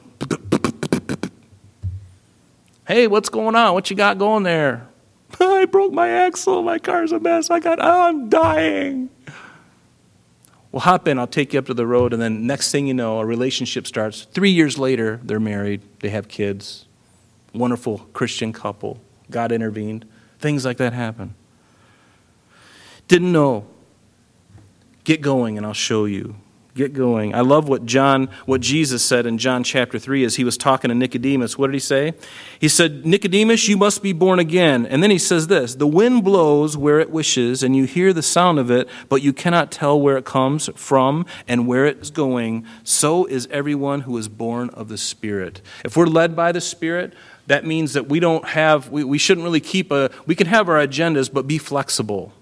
[2.87, 3.75] Hey, what's going on?
[3.75, 4.89] What you got going there?
[5.41, 6.63] I broke my axle.
[6.63, 7.51] My car's a mess.
[7.51, 9.09] I got, oh, I'm dying.
[10.75, 12.95] Well, hop in, I'll take you up to the road, and then next thing you
[12.95, 14.23] know, a relationship starts.
[14.23, 16.87] Three years later, they're married, they have kids.
[17.53, 18.99] Wonderful Christian couple.
[19.31, 20.05] God intervened.
[20.41, 21.37] Things like that happen.
[23.07, 23.69] Didn't know.
[25.05, 26.35] Get going, and I'll show you.
[26.75, 27.37] Get going.
[27.37, 30.89] I love what John, what Jesus said in John chapter 3 as he was talking
[30.89, 31.57] to Nicodemus.
[31.57, 32.15] What did he say?
[32.59, 34.85] He said, Nicodemus, you must be born again.
[34.85, 38.25] And then he says this The wind blows where it wishes, and you hear the
[38.25, 42.11] sound of it, but you cannot tell where it comes from and where it is
[42.11, 42.67] going.
[42.83, 45.63] So is everyone who is born of the Spirit.
[45.85, 47.15] If we're led by the Spirit,
[47.47, 50.69] that means that we don't have, we, we shouldn't really keep a, we can have
[50.69, 52.33] our agendas, but be flexible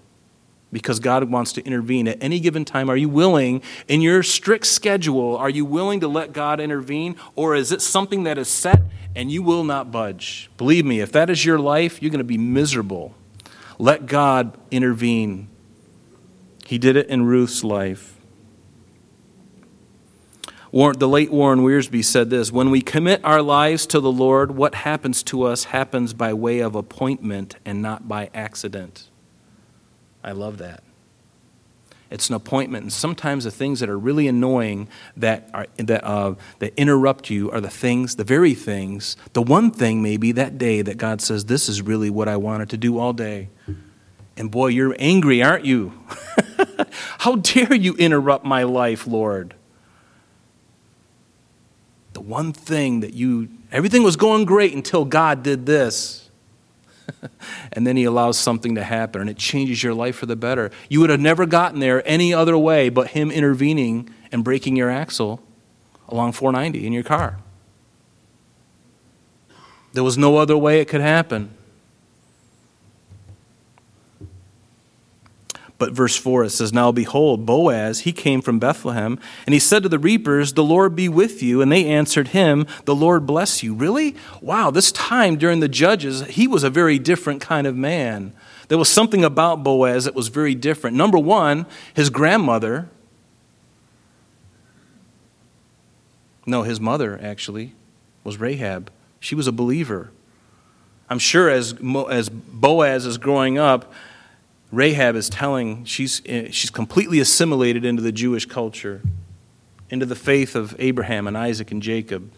[0.73, 2.89] because God wants to intervene at any given time.
[2.89, 7.15] Are you willing, in your strict schedule, are you willing to let God intervene?
[7.35, 8.81] Or is it something that is set
[9.15, 10.49] and you will not budge?
[10.57, 13.15] Believe me, if that is your life, you're going to be miserable.
[13.77, 15.47] Let God intervene.
[16.65, 18.13] He did it in Ruth's life.
[20.71, 24.73] The late Warren Wiersbe said this When we commit our lives to the Lord, what
[24.73, 29.09] happens to us happens by way of appointment and not by accident.
[30.23, 30.83] I love that.
[32.09, 36.35] It's an appointment, and sometimes the things that are really annoying that are that uh,
[36.59, 40.83] that interrupt you are the things, the very things, the one thing maybe that day
[40.83, 43.49] that God says, "This is really what I wanted to do all day."
[44.37, 45.93] And boy, you're angry, aren't you?
[47.19, 49.53] How dare you interrupt my life, Lord?
[52.13, 56.22] The one thing that you, everything was going great until God did this.
[57.71, 60.71] and then he allows something to happen and it changes your life for the better.
[60.89, 64.89] You would have never gotten there any other way but him intervening and breaking your
[64.89, 65.41] axle
[66.07, 67.37] along 490 in your car.
[69.93, 71.55] There was no other way it could happen.
[75.79, 79.83] But verse 4, it says, Now behold, Boaz, he came from Bethlehem, and he said
[79.83, 81.61] to the reapers, The Lord be with you.
[81.61, 83.73] And they answered him, The Lord bless you.
[83.73, 84.15] Really?
[84.41, 88.33] Wow, this time during the Judges, he was a very different kind of man.
[88.69, 90.95] There was something about Boaz that was very different.
[90.95, 92.89] Number one, his grandmother
[96.45, 97.73] No, his mother, actually,
[98.23, 98.91] was Rahab.
[99.19, 100.11] She was a believer.
[101.09, 101.75] I'm sure as,
[102.09, 103.93] as Boaz is growing up,
[104.73, 109.03] Rahab is telling, she's, eh, she's completely assimilated into the Jewish culture,
[109.91, 112.31] into the faith of Abraham and Isaac and Jacob.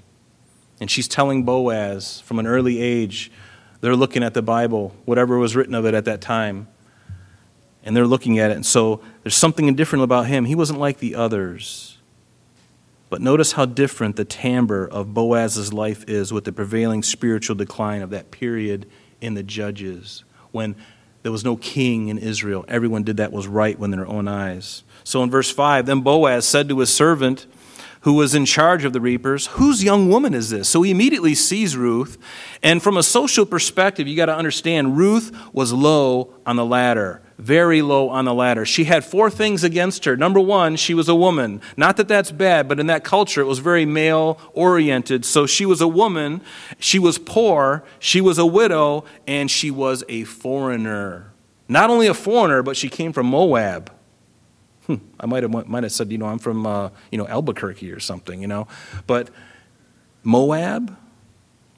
[0.82, 3.32] And she's telling Boaz from an early age,
[3.80, 6.68] they're looking at the Bible, whatever was written of it at that time,
[7.86, 8.56] and they're looking at it.
[8.56, 10.44] And so there's something different about him.
[10.44, 12.00] He wasn't like the others.
[13.10, 18.02] But notice how different the timbre of Boaz's life is with the prevailing spiritual decline
[18.02, 18.90] of that period
[19.22, 20.76] in the Judges when
[21.26, 22.66] there was no king in Israel.
[22.68, 24.84] Everyone did that was right in their own eyes.
[25.04, 27.48] So in verse 5, then Boaz said to his servant,
[28.02, 30.70] who was in charge of the reapers, Whose young woman is this?
[30.70, 32.20] So he immediately sees Ruth.
[32.62, 37.24] And from a social perspective, you got to understand Ruth was low on the ladder,
[37.38, 38.66] very low on the ladder.
[38.66, 40.16] She had four things against her.
[40.16, 41.62] Number one, she was a woman.
[41.76, 45.26] Not that that's bad, but in that culture, it was very male oriented.
[45.26, 46.42] So she was a woman,
[46.80, 51.32] she was poor, she was a widow, and she was a foreigner.
[51.68, 53.92] Not only a foreigner, but she came from Moab.
[54.86, 57.92] Hmm, I might have, might have said, you know, I'm from, uh, you know, Albuquerque
[57.92, 58.68] or something, you know.
[59.08, 59.30] But
[60.24, 60.96] Moab?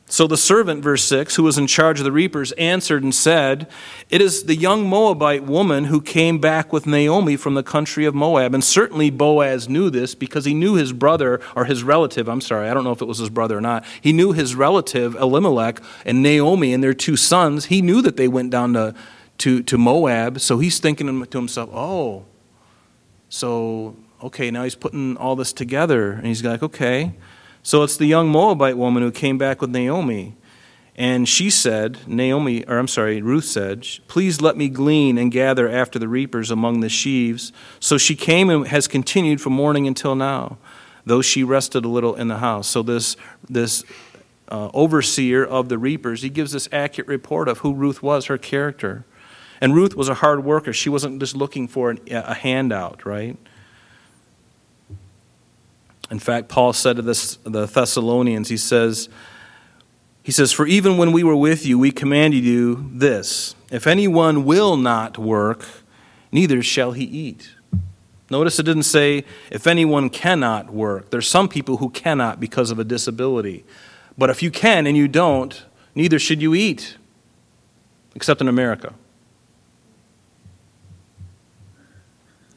[0.10, 3.68] So the servant, verse 6, who was in charge of the reapers, answered and said,
[4.10, 8.16] It is the young Moabite woman who came back with Naomi from the country of
[8.16, 8.54] Moab.
[8.54, 12.70] And certainly Boaz knew this because he knew his brother, or his relative, I'm sorry,
[12.70, 13.84] I don't know if it was his brother or not.
[14.00, 17.66] He knew his relative, Elimelech, and Naomi and their two sons.
[17.66, 18.96] He knew that they went down to,
[19.40, 20.40] to, to Moab.
[20.40, 22.24] So he's thinking to himself, Oh,
[23.30, 27.14] so, okay, now he's putting all this together, and he's like, okay.
[27.68, 30.38] So it's the young Moabite woman who came back with Naomi.
[30.96, 35.68] And she said, Naomi, or I'm sorry, Ruth said, Please let me glean and gather
[35.68, 37.52] after the reapers among the sheaves.
[37.82, 40.58] So she came and has continued from morning until now,
[41.06, 42.70] though she rested a little in the house.
[42.70, 43.18] So this,
[43.50, 43.84] this
[44.48, 48.38] uh, overseer of the reapers, he gives this accurate report of who Ruth was, her
[48.38, 49.04] character.
[49.60, 50.72] And Ruth was a hard worker.
[50.72, 53.36] She wasn't just looking for an, a handout, right?
[56.10, 59.10] In fact, Paul said to this, the Thessalonians, he says,
[60.24, 64.46] he says, For even when we were with you, we commanded you this if anyone
[64.46, 65.66] will not work,
[66.32, 67.52] neither shall he eat.
[68.30, 71.12] Notice it didn't say, if anyone cannot work.
[71.12, 73.64] There's some people who cannot because of a disability.
[74.18, 75.64] But if you can and you don't,
[75.96, 76.98] neither should you eat,
[78.16, 78.94] except in America.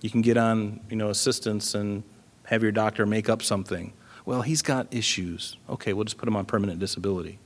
[0.00, 2.02] You can get on, you know, assistance and
[2.50, 3.92] have your doctor make up something.
[4.26, 5.56] Well, he's got issues.
[5.68, 7.38] Okay, we'll just put him on permanent disability.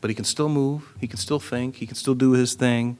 [0.00, 2.96] But he can still move, he can still think, he can still do his thing.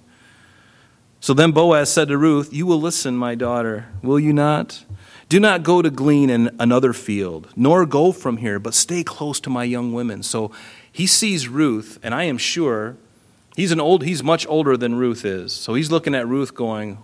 [1.20, 4.84] So then Boaz said to Ruth, You will listen, my daughter, will you not?
[5.30, 9.40] Do not go to glean in another field, nor go from here, but stay close
[9.40, 10.22] to my young women.
[10.22, 10.50] So
[10.92, 12.96] he sees Ruth, and I am sure
[13.56, 15.54] he's an old he's much older than Ruth is.
[15.54, 16.98] So he's looking at Ruth going,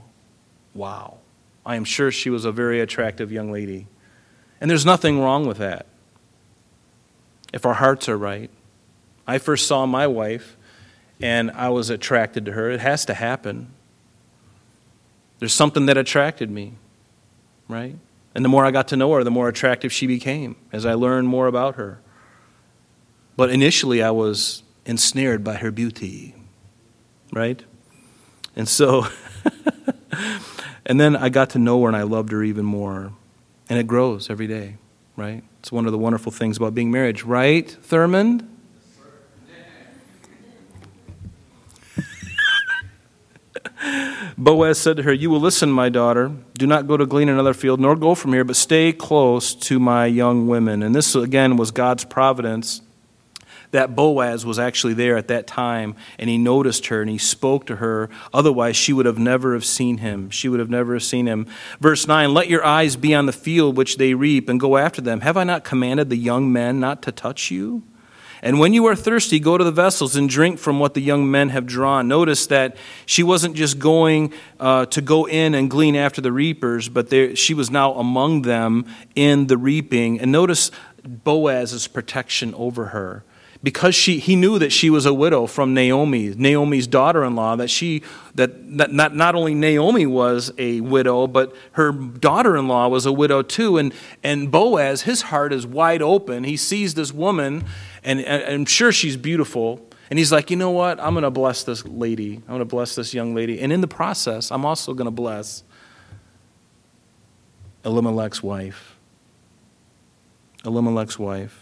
[0.74, 1.19] Wow.
[1.64, 3.86] I am sure she was a very attractive young lady.
[4.60, 5.86] And there's nothing wrong with that
[7.52, 8.50] if our hearts are right.
[9.26, 10.56] I first saw my wife
[11.20, 12.70] and I was attracted to her.
[12.70, 13.68] It has to happen.
[15.38, 16.74] There's something that attracted me,
[17.68, 17.96] right?
[18.34, 20.94] And the more I got to know her, the more attractive she became as I
[20.94, 22.00] learned more about her.
[23.36, 26.34] But initially, I was ensnared by her beauty,
[27.32, 27.62] right?
[28.54, 29.06] And so.
[30.90, 33.12] And then I got to know her and I loved her even more.
[33.68, 34.74] And it grows every day,
[35.14, 35.44] right?
[35.60, 38.44] It's one of the wonderful things about being married, right, Thurmond?
[44.36, 46.32] Boaz said to her, You will listen, my daughter.
[46.54, 49.78] Do not go to glean another field, nor go from here, but stay close to
[49.78, 50.82] my young women.
[50.82, 52.82] And this, again, was God's providence
[53.72, 57.66] that Boaz was actually there at that time and he noticed her and he spoke
[57.66, 58.10] to her.
[58.32, 60.30] Otherwise, she would have never have seen him.
[60.30, 61.46] She would have never have seen him.
[61.80, 65.00] Verse 9 Let your eyes be on the field which they reap and go after
[65.00, 65.20] them.
[65.20, 67.82] Have I not commanded the young men not to touch you?
[68.42, 71.30] And when you are thirsty, go to the vessels and drink from what the young
[71.30, 72.08] men have drawn.
[72.08, 76.88] Notice that she wasn't just going uh, to go in and glean after the reapers,
[76.88, 80.18] but there, she was now among them in the reaping.
[80.20, 80.70] And notice
[81.04, 83.24] Boaz's protection over her
[83.62, 88.02] because she, he knew that she was a widow from Naomi, Naomi's daughter-in-law, that she
[88.34, 93.42] that, that not, not only Naomi was a widow, but her daughter-in-law was a widow
[93.42, 93.76] too.
[93.76, 93.92] And,
[94.22, 96.44] and Boaz, his heart is wide open.
[96.44, 97.64] He sees this woman,
[98.02, 99.86] and, and I'm sure she's beautiful.
[100.08, 100.98] And he's like, you know what?
[100.98, 102.36] I'm going to bless this lady.
[102.36, 103.60] I'm going to bless this young lady.
[103.60, 105.62] And in the process, I'm also going to bless
[107.84, 108.96] Elimelech's wife.
[110.64, 111.59] Elimelech's wife.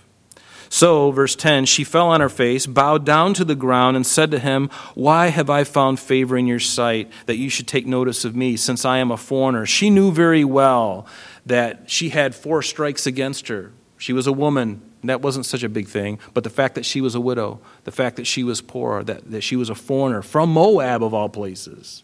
[0.70, 4.30] So, verse 10, she fell on her face, bowed down to the ground, and said
[4.32, 8.24] to him, Why have I found favor in your sight that you should take notice
[8.24, 9.64] of me, since I am a foreigner?
[9.64, 11.06] She knew very well
[11.46, 13.72] that she had four strikes against her.
[13.96, 14.82] She was a woman.
[15.04, 16.18] That wasn't such a big thing.
[16.34, 19.30] But the fact that she was a widow, the fact that she was poor, that,
[19.30, 22.02] that she was a foreigner from Moab, of all places.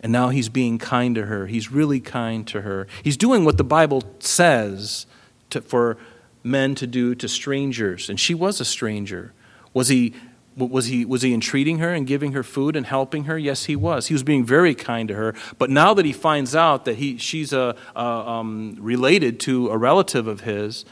[0.00, 1.46] And now he's being kind to her.
[1.46, 2.86] He's really kind to her.
[3.02, 5.06] He's doing what the Bible says
[5.50, 5.96] to, for
[6.42, 8.08] men to do to strangers.
[8.08, 9.32] And she was a stranger.
[9.74, 10.14] Was he,
[10.56, 13.38] was, he, was he entreating her and giving her food and helping her?
[13.38, 14.08] Yes, he was.
[14.08, 15.34] He was being very kind to her.
[15.58, 19.78] But now that he finds out that he, she's a, a um, related to a
[19.78, 20.84] relative of his,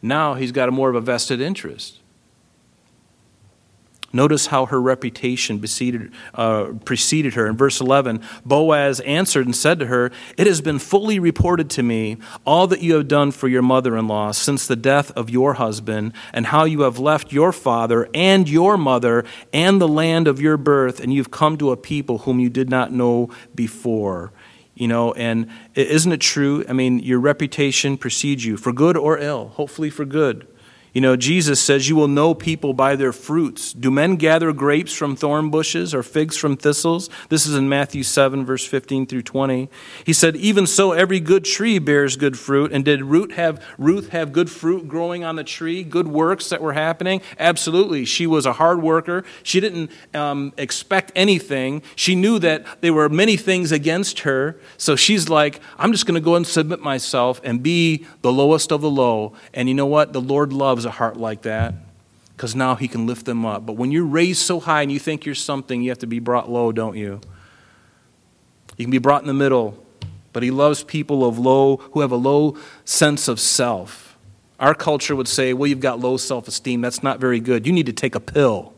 [0.00, 2.00] now he's got a more of a vested interest.
[4.12, 7.46] Notice how her reputation preceded, uh, preceded her.
[7.46, 11.82] In verse 11, Boaz answered and said to her, It has been fully reported to
[11.82, 15.30] me all that you have done for your mother in law since the death of
[15.30, 20.28] your husband, and how you have left your father and your mother and the land
[20.28, 24.30] of your birth, and you've come to a people whom you did not know before.
[24.74, 26.64] You know, and isn't it true?
[26.68, 30.46] I mean, your reputation precedes you for good or ill, hopefully for good.
[30.92, 33.72] You know, Jesus says, You will know people by their fruits.
[33.72, 37.08] Do men gather grapes from thorn bushes or figs from thistles?
[37.30, 39.70] This is in Matthew 7, verse 15 through 20.
[40.04, 42.72] He said, Even so, every good tree bears good fruit.
[42.72, 46.60] And did Ruth have, Ruth have good fruit growing on the tree, good works that
[46.60, 47.22] were happening?
[47.38, 48.04] Absolutely.
[48.04, 49.24] She was a hard worker.
[49.42, 51.82] She didn't um, expect anything.
[51.96, 54.60] She knew that there were many things against her.
[54.76, 58.72] So she's like, I'm just going to go and submit myself and be the lowest
[58.72, 59.32] of the low.
[59.54, 60.12] And you know what?
[60.12, 61.74] The Lord loves a heart like that
[62.36, 63.64] because now he can lift them up.
[63.64, 66.18] But when you're raised so high and you think you're something, you have to be
[66.18, 67.20] brought low, don't you?
[68.76, 69.84] You can be brought in the middle,
[70.32, 74.16] but he loves people of low who have a low sense of self.
[74.58, 76.80] Our culture would say, well, you've got low self esteem.
[76.80, 77.66] That's not very good.
[77.66, 78.72] You need to take a pill.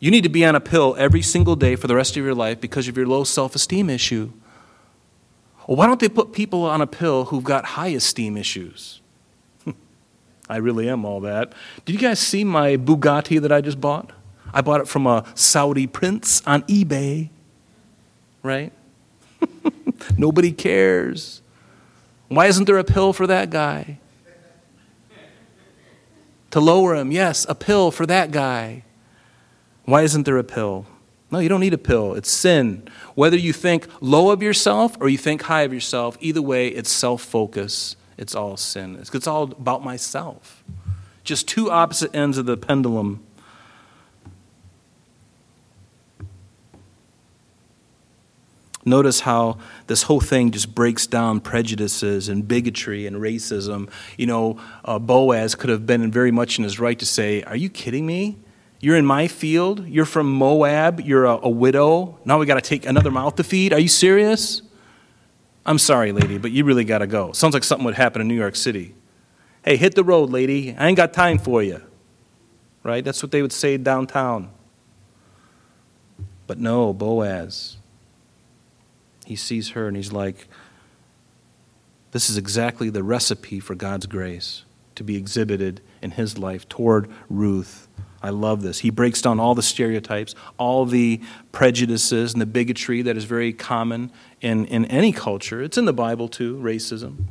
[0.00, 2.34] You need to be on a pill every single day for the rest of your
[2.34, 4.32] life because of your low self esteem issue.
[5.66, 9.00] Well, why don't they put people on a pill who've got high esteem issues?
[10.48, 11.52] I really am all that.
[11.84, 14.10] Did you guys see my Bugatti that I just bought?
[14.52, 17.30] I bought it from a Saudi prince on eBay,
[18.42, 18.72] right?
[20.18, 21.40] Nobody cares.
[22.28, 23.98] Why isn't there a pill for that guy?
[26.50, 28.84] To lower him, yes, a pill for that guy.
[29.86, 30.86] Why isn't there a pill?
[31.30, 32.14] No, you don't need a pill.
[32.14, 32.86] It's sin.
[33.16, 36.90] Whether you think low of yourself or you think high of yourself, either way, it's
[36.90, 38.96] self focus it's all sin.
[38.96, 40.64] It's all about myself.
[41.24, 43.24] Just two opposite ends of the pendulum.
[48.84, 49.56] Notice how
[49.86, 53.88] this whole thing just breaks down prejudices and bigotry and racism.
[54.18, 57.56] You know, uh, Boaz could have been very much in his right to say, Are
[57.56, 58.36] you kidding me?
[58.80, 59.86] You're in my field.
[59.88, 61.00] You're from Moab.
[61.00, 62.18] You're a, a widow.
[62.26, 63.72] Now we got to take another mouth to feed.
[63.72, 64.60] Are you serious?
[65.66, 67.32] I'm sorry, lady, but you really got to go.
[67.32, 68.94] Sounds like something would happen in New York City.
[69.64, 70.74] Hey, hit the road, lady.
[70.76, 71.80] I ain't got time for you.
[72.82, 73.02] Right?
[73.02, 74.50] That's what they would say downtown.
[76.46, 77.78] But no, Boaz.
[79.24, 80.48] He sees her and he's like,
[82.12, 87.10] this is exactly the recipe for God's grace to be exhibited in his life toward
[87.28, 87.83] Ruth.
[88.24, 88.78] I love this.
[88.78, 91.20] He breaks down all the stereotypes, all the
[91.52, 94.10] prejudices and the bigotry that is very common
[94.40, 95.60] in, in any culture.
[95.60, 97.26] It's in the Bible too, racism.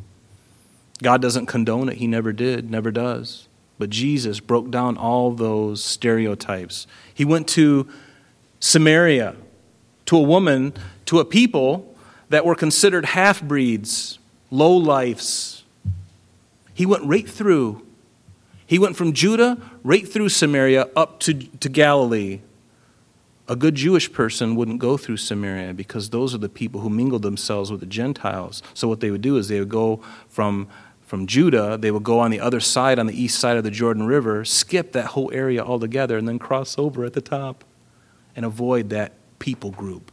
[1.01, 3.47] God doesn't condone it, He never did, never does.
[3.79, 6.85] But Jesus broke down all those stereotypes.
[7.11, 7.89] He went to
[8.59, 9.35] Samaria,
[10.05, 10.73] to a woman,
[11.07, 11.97] to a people
[12.29, 14.19] that were considered half breeds,
[14.51, 15.63] low lifes.
[16.75, 17.82] He went right through
[18.65, 22.41] he went from Judah right through Samaria up to, to Galilee.
[23.47, 27.23] A good Jewish person wouldn't go through Samaria because those are the people who mingled
[27.23, 28.63] themselves with the Gentiles.
[28.73, 30.67] So what they would do is they would go from
[31.01, 33.69] from Judah, they would go on the other side, on the east side of the
[33.69, 37.63] Jordan River, skip that whole area altogether, and then cross over at the top
[38.35, 40.11] and avoid that people group.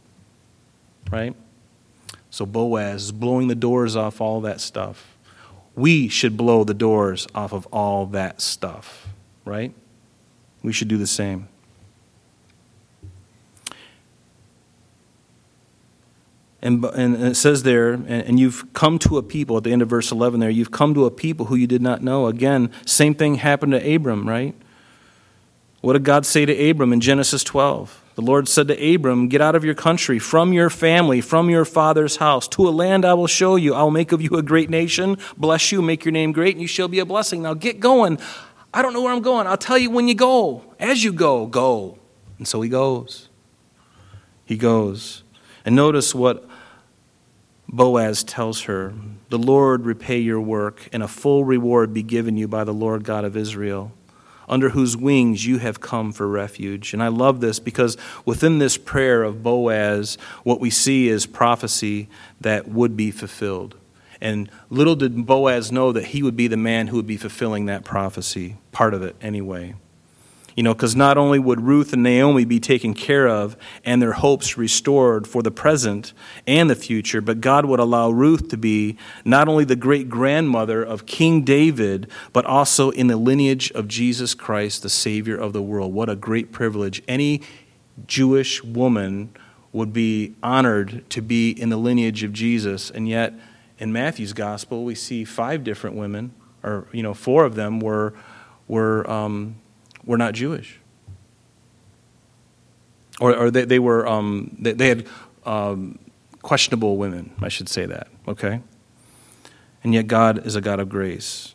[1.09, 1.35] Right?
[2.29, 5.10] So Boaz is blowing the doors off all that stuff
[5.81, 9.07] we should blow the doors off of all that stuff,
[9.45, 9.73] right?
[10.61, 11.47] We should do the same.
[16.61, 19.89] And, and it says there, and you've come to a people, at the end of
[19.89, 22.27] verse 11 there, you've come to a people who you did not know.
[22.27, 24.53] Again, same thing happened to Abram, right?
[25.81, 28.00] What did God say to Abram in Genesis 12?
[28.21, 31.65] The Lord said to Abram, Get out of your country, from your family, from your
[31.65, 33.73] father's house, to a land I will show you.
[33.73, 36.61] I will make of you a great nation, bless you, make your name great, and
[36.61, 37.41] you shall be a blessing.
[37.41, 38.19] Now get going.
[38.75, 39.47] I don't know where I'm going.
[39.47, 40.63] I'll tell you when you go.
[40.79, 41.97] As you go, go.
[42.37, 43.27] And so he goes.
[44.45, 45.23] He goes.
[45.65, 46.47] And notice what
[47.67, 48.93] Boaz tells her
[49.29, 53.03] The Lord repay your work, and a full reward be given you by the Lord
[53.03, 53.91] God of Israel
[54.51, 56.93] under whose wings you have come for refuge.
[56.93, 62.09] And I love this because within this prayer of Boaz, what we see is prophecy
[62.41, 63.75] that would be fulfilled.
[64.19, 67.65] And little did Boaz know that he would be the man who would be fulfilling
[67.65, 69.73] that prophecy, part of it anyway.
[70.55, 74.11] You know, because not only would Ruth and Naomi be taken care of and their
[74.11, 76.11] hopes restored for the present
[76.45, 80.83] and the future, but God would allow Ruth to be not only the great grandmother
[80.83, 85.61] of King David, but also in the lineage of Jesus Christ, the Savior of the
[85.61, 85.93] world.
[85.93, 87.01] What a great privilege.
[87.07, 87.41] Any
[88.05, 89.33] Jewish woman
[89.71, 93.33] would be honored to be in the lineage of Jesus, and yet
[93.79, 98.13] in Matthew's gospel, we see five different women, or, you know, four of them were.
[98.67, 99.55] were um,
[100.05, 100.79] were not Jewish.
[103.19, 105.07] Or, or they, they were, um, they, they, had
[105.45, 105.99] um,
[106.41, 108.61] questionable women, I should say that, okay?
[109.83, 111.53] And yet God is a God of grace.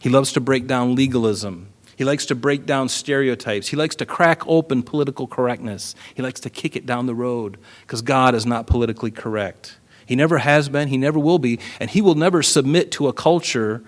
[0.00, 1.68] He loves to break down legalism.
[1.96, 3.68] He likes to break down stereotypes.
[3.68, 5.94] He likes to crack open political correctness.
[6.14, 9.78] He likes to kick it down the road because God is not politically correct.
[10.06, 13.12] He never has been, He never will be, and He will never submit to a
[13.12, 13.82] culture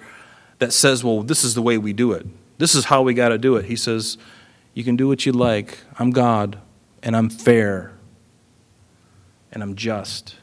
[0.59, 2.26] that says, well, this is the way we do it.
[2.61, 3.64] This is how we got to do it.
[3.64, 4.18] He says,
[4.74, 5.78] You can do what you like.
[5.98, 6.58] I'm God,
[7.02, 7.92] and I'm fair,
[9.50, 10.36] and I'm just,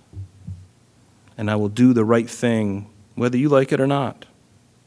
[1.38, 4.26] and I will do the right thing, whether you like it or not.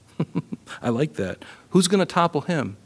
[0.82, 1.44] I like that.
[1.68, 2.76] Who's going to topple him?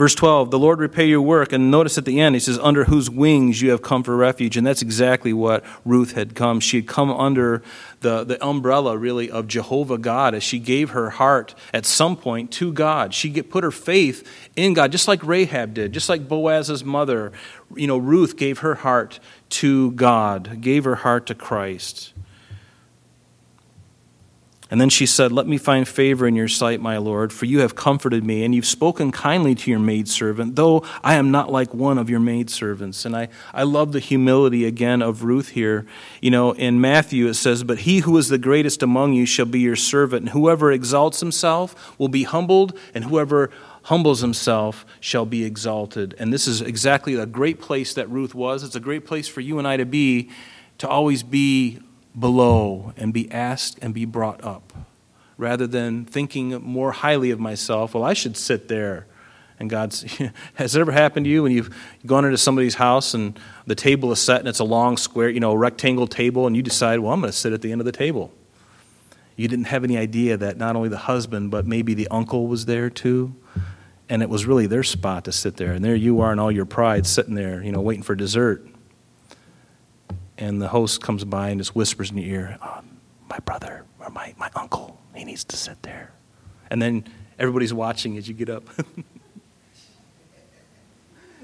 [0.00, 1.52] Verse 12, the Lord repay your work.
[1.52, 4.56] And notice at the end, he says, under whose wings you have come for refuge.
[4.56, 6.58] And that's exactly what Ruth had come.
[6.58, 7.62] She had come under
[8.00, 12.50] the, the umbrella, really, of Jehovah God as she gave her heart at some point
[12.52, 13.12] to God.
[13.12, 14.26] She get, put her faith
[14.56, 17.30] in God, just like Rahab did, just like Boaz's mother.
[17.76, 19.20] You know, Ruth gave her heart
[19.50, 22.14] to God, gave her heart to Christ.
[24.70, 27.58] And then she said, Let me find favor in your sight, my Lord, for you
[27.60, 31.74] have comforted me, and you've spoken kindly to your maidservant, though I am not like
[31.74, 33.04] one of your maidservants.
[33.04, 35.86] And I, I love the humility again of Ruth here.
[36.20, 39.46] You know, in Matthew it says, But he who is the greatest among you shall
[39.46, 43.50] be your servant, and whoever exalts himself will be humbled, and whoever
[43.84, 46.14] humbles himself shall be exalted.
[46.18, 48.62] And this is exactly a great place that Ruth was.
[48.62, 50.30] It's a great place for you and I to be,
[50.78, 51.80] to always be
[52.18, 54.72] below and be asked and be brought up,
[55.36, 57.94] rather than thinking more highly of myself.
[57.94, 59.06] Well, I should sit there.
[59.58, 60.02] And God's,
[60.54, 61.74] has it ever happened to you when you've
[62.06, 65.40] gone into somebody's house and the table is set and it's a long square, you
[65.40, 67.84] know, rectangle table, and you decide, well, I'm going to sit at the end of
[67.84, 68.32] the table.
[69.36, 72.66] You didn't have any idea that not only the husband, but maybe the uncle was
[72.66, 73.34] there too.
[74.08, 75.72] And it was really their spot to sit there.
[75.72, 78.66] And there you are in all your pride sitting there, you know, waiting for dessert
[80.40, 82.80] and the host comes by and just whispers in your ear, oh,
[83.28, 86.12] my brother or my, my uncle, he needs to sit there.
[86.70, 87.04] And then
[87.38, 88.64] everybody's watching as you get up.
[88.78, 89.04] and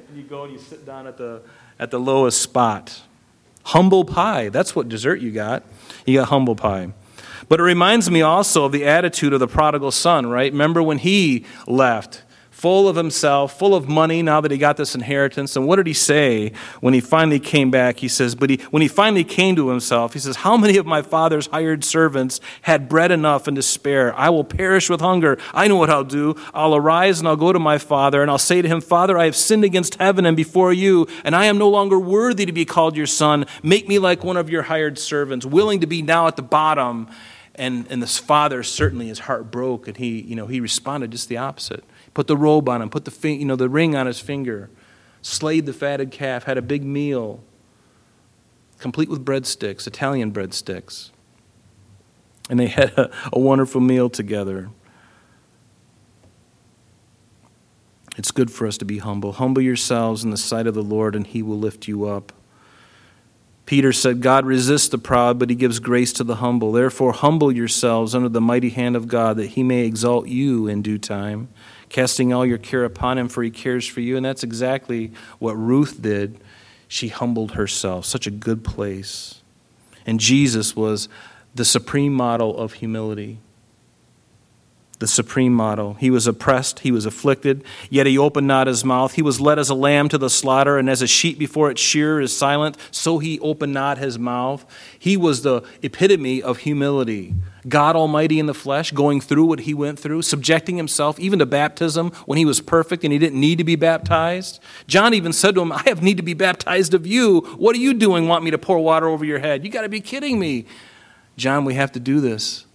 [0.16, 1.42] you go and you sit down at the,
[1.78, 3.02] at the lowest spot.
[3.64, 5.64] Humble pie, that's what dessert you got.
[6.06, 6.92] You got humble pie.
[7.48, 10.50] But it reminds me also of the attitude of the prodigal son, right?
[10.50, 12.22] Remember when he left?
[12.56, 15.56] Full of himself, full of money now that he got this inheritance.
[15.56, 17.98] And what did he say when he finally came back?
[17.98, 20.86] He says, But he, when he finally came to himself, he says, How many of
[20.86, 24.14] my father's hired servants had bread enough and to spare?
[24.14, 25.36] I will perish with hunger.
[25.52, 26.34] I know what I'll do.
[26.54, 29.26] I'll arise and I'll go to my father, and I'll say to him, Father, I
[29.26, 32.64] have sinned against heaven and before you, and I am no longer worthy to be
[32.64, 33.44] called your son.
[33.62, 37.08] Make me like one of your hired servants, willing to be now at the bottom.
[37.54, 41.28] And, and this father certainly his heart broke, and he, you know, he responded just
[41.28, 41.84] the opposite
[42.16, 44.70] put the robe on him, put the, you know, the ring on his finger,
[45.20, 47.44] slayed the fatted calf, had a big meal,
[48.78, 51.10] complete with breadsticks, Italian breadsticks.
[52.48, 54.70] And they had a, a wonderful meal together.
[58.16, 59.32] It's good for us to be humble.
[59.32, 62.32] Humble yourselves in the sight of the Lord, and he will lift you up.
[63.66, 66.72] Peter said, God resists the proud, but he gives grace to the humble.
[66.72, 70.80] Therefore, humble yourselves under the mighty hand of God, that he may exalt you in
[70.80, 71.48] due time
[71.88, 74.16] casting all your care upon him, for he cares for you.
[74.16, 76.40] And that's exactly what Ruth did.
[76.88, 78.04] She humbled herself.
[78.04, 79.42] Such a good place.
[80.04, 81.08] And Jesus was
[81.54, 83.38] the supreme model of humility.
[84.98, 85.94] The supreme model.
[85.94, 89.12] He was oppressed, he was afflicted, yet he opened not his mouth.
[89.14, 91.80] He was led as a lamb to the slaughter, and as a sheep before its
[91.80, 94.64] shearer is silent, so he opened not his mouth.
[94.98, 97.34] He was the epitome of humility.
[97.68, 101.46] God Almighty in the flesh, going through what he went through, subjecting himself even to
[101.46, 104.60] baptism when he was perfect and he didn't need to be baptized.
[104.86, 107.40] John even said to him, I have need to be baptized of you.
[107.58, 108.28] What are you doing?
[108.28, 109.64] Want me to pour water over your head?
[109.64, 110.66] You got to be kidding me.
[111.36, 112.65] John, we have to do this.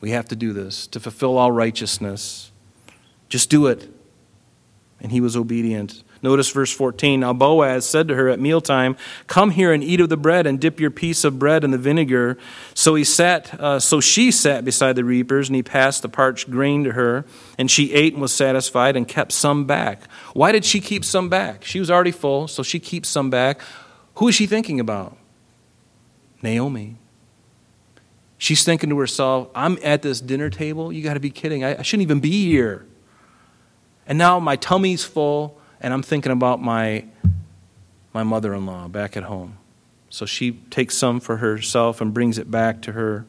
[0.00, 2.52] We have to do this to fulfill all righteousness.
[3.28, 3.88] Just do it.
[5.00, 6.02] And he was obedient.
[6.22, 7.20] Notice verse 14.
[7.20, 8.96] Now Boaz said to her at mealtime,
[9.26, 11.78] Come here and eat of the bread, and dip your piece of bread in the
[11.78, 12.36] vinegar.
[12.74, 16.50] So he sat, uh, so she sat beside the reapers, and he passed the parched
[16.50, 17.24] grain to her,
[17.56, 20.02] and she ate and was satisfied, and kept some back.
[20.32, 21.64] Why did she keep some back?
[21.64, 23.60] She was already full, so she keeps some back.
[24.16, 25.16] Who is she thinking about?
[26.42, 26.96] Naomi.
[28.38, 30.92] She's thinking to herself, I'm at this dinner table.
[30.92, 31.64] You got to be kidding.
[31.64, 32.86] I, I, shouldn't even be here.
[34.06, 37.04] And now my tummy's full, and I'm thinking about my,
[38.14, 39.58] my mother in law back at home.
[40.08, 43.26] So she takes some for herself and brings it back to her.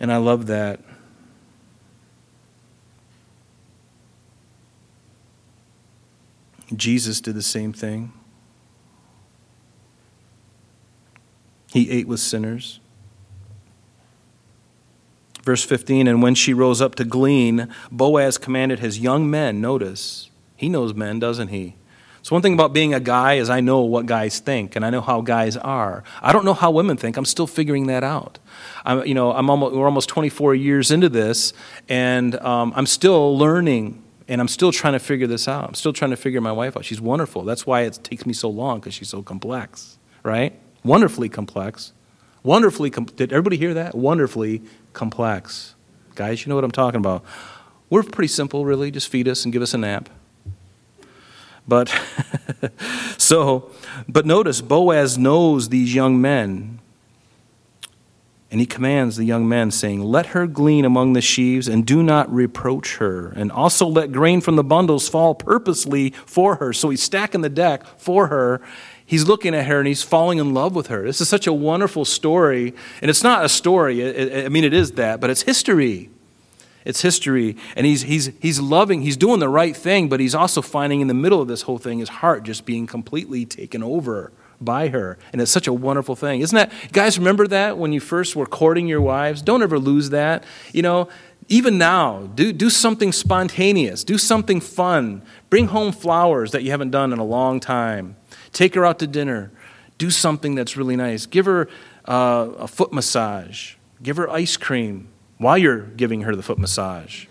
[0.00, 0.80] And I love that.
[6.74, 8.12] Jesus did the same thing.
[11.72, 12.80] He ate with sinners.
[15.42, 20.30] Verse 15 And when she rose up to glean, Boaz commanded his young men, notice,
[20.56, 21.76] he knows men, doesn't he?
[22.22, 24.90] So, one thing about being a guy is I know what guys think, and I
[24.90, 26.02] know how guys are.
[26.20, 27.16] I don't know how women think.
[27.16, 28.38] I'm still figuring that out.
[28.84, 31.52] I'm, you know, I'm almost, we're almost 24 years into this,
[31.88, 35.68] and um, I'm still learning, and I'm still trying to figure this out.
[35.68, 36.84] I'm still trying to figure my wife out.
[36.84, 37.44] She's wonderful.
[37.44, 40.52] That's why it takes me so long, because she's so complex, right?
[40.84, 41.92] Wonderfully complex.
[42.42, 43.94] Wonderfully, com- did everybody hear that?
[43.94, 44.62] Wonderfully
[44.98, 45.76] complex.
[46.16, 47.24] Guys, you know what I'm talking about.
[47.88, 48.90] We're pretty simple, really.
[48.90, 50.10] Just feed us and give us a nap.
[51.66, 51.88] But
[53.16, 53.70] so,
[54.08, 56.80] but notice Boaz knows these young men.
[58.50, 62.02] And he commands the young men, saying, Let her glean among the sheaves, and do
[62.02, 63.28] not reproach her.
[63.36, 66.72] And also let grain from the bundles fall purposely for her.
[66.72, 68.62] So he's stacking the deck for her,
[69.08, 71.02] he's looking at her and he's falling in love with her.
[71.02, 72.74] This is such a wonderful story.
[73.00, 76.10] And it's not a story, I mean, it is that, but it's history.
[76.84, 77.56] It's history.
[77.74, 81.08] And he's, he's, he's loving, he's doing the right thing, but he's also finding in
[81.08, 84.30] the middle of this whole thing his heart just being completely taken over
[84.60, 85.18] by her.
[85.32, 86.42] And it's such a wonderful thing.
[86.42, 89.40] Isn't that, guys, remember that when you first were courting your wives?
[89.40, 90.44] Don't ever lose that.
[90.72, 91.08] You know,
[91.48, 95.22] even now, do, do something spontaneous, do something fun.
[95.48, 98.16] Bring home flowers that you haven't done in a long time.
[98.58, 99.52] Take her out to dinner.
[99.98, 101.26] Do something that's really nice.
[101.26, 101.68] Give her
[102.06, 103.76] uh, a foot massage.
[104.02, 105.06] Give her ice cream
[105.36, 107.26] while you're giving her the foot massage.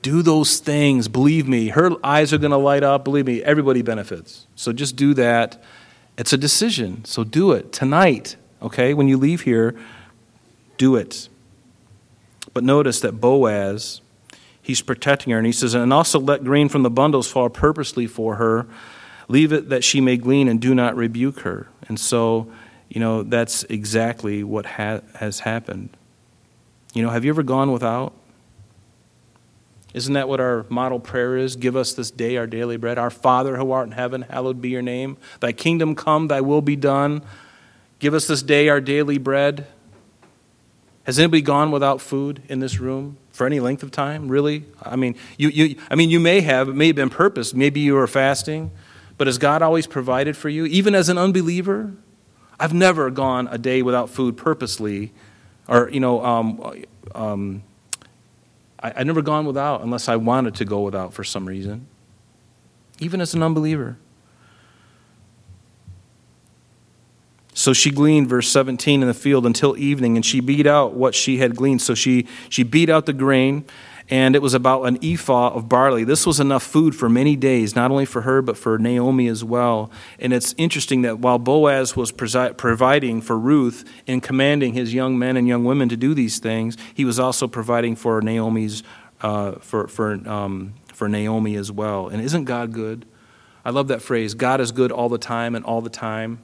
[0.00, 1.08] Do those things.
[1.08, 3.02] Believe me, her eyes are going to light up.
[3.02, 4.46] Believe me, everybody benefits.
[4.54, 5.60] So just do that.
[6.16, 7.04] It's a decision.
[7.04, 8.94] So do it tonight, okay?
[8.94, 9.74] When you leave here,
[10.76, 11.28] do it.
[12.54, 14.02] But notice that Boaz
[14.68, 15.38] he's protecting her.
[15.38, 18.68] And he says, And also let grain from the bundles fall purposely for her.
[19.26, 21.68] Leave it that she may glean and do not rebuke her.
[21.88, 22.52] And so,
[22.88, 25.90] you know, that's exactly what ha- has happened.
[26.94, 28.12] You know, have you ever gone without?
[29.94, 31.56] Isn't that what our model prayer is?
[31.56, 32.98] Give us this day our daily bread.
[32.98, 35.16] Our Father who art in heaven, hallowed be your name.
[35.40, 37.22] Thy kingdom come, thy will be done.
[37.98, 39.66] Give us this day our daily bread.
[41.04, 43.16] Has anybody gone without food in this room?
[43.38, 44.64] For any length of time, really?
[44.82, 47.54] I mean, you, you, I mean, you may have, it may have been purpose.
[47.54, 48.72] Maybe you were fasting,
[49.16, 50.66] but has God always provided for you?
[50.66, 51.94] Even as an unbeliever?
[52.58, 55.12] I've never gone a day without food purposely,
[55.68, 56.84] or, you know, um,
[57.14, 57.62] um,
[58.82, 61.86] I, I've never gone without unless I wanted to go without for some reason,
[62.98, 63.98] even as an unbeliever.
[67.58, 71.12] So she gleaned, verse 17, in the field until evening, and she beat out what
[71.12, 71.82] she had gleaned.
[71.82, 73.64] So she, she beat out the grain,
[74.08, 76.04] and it was about an ephah of barley.
[76.04, 79.42] This was enough food for many days, not only for her, but for Naomi as
[79.42, 79.90] well.
[80.20, 85.36] And it's interesting that while Boaz was providing for Ruth in commanding his young men
[85.36, 88.84] and young women to do these things, he was also providing for Naomi's,
[89.20, 92.06] uh, for, for, um, for Naomi as well.
[92.06, 93.04] And isn't God good?
[93.64, 96.38] I love that phrase God is good all the time and all the time.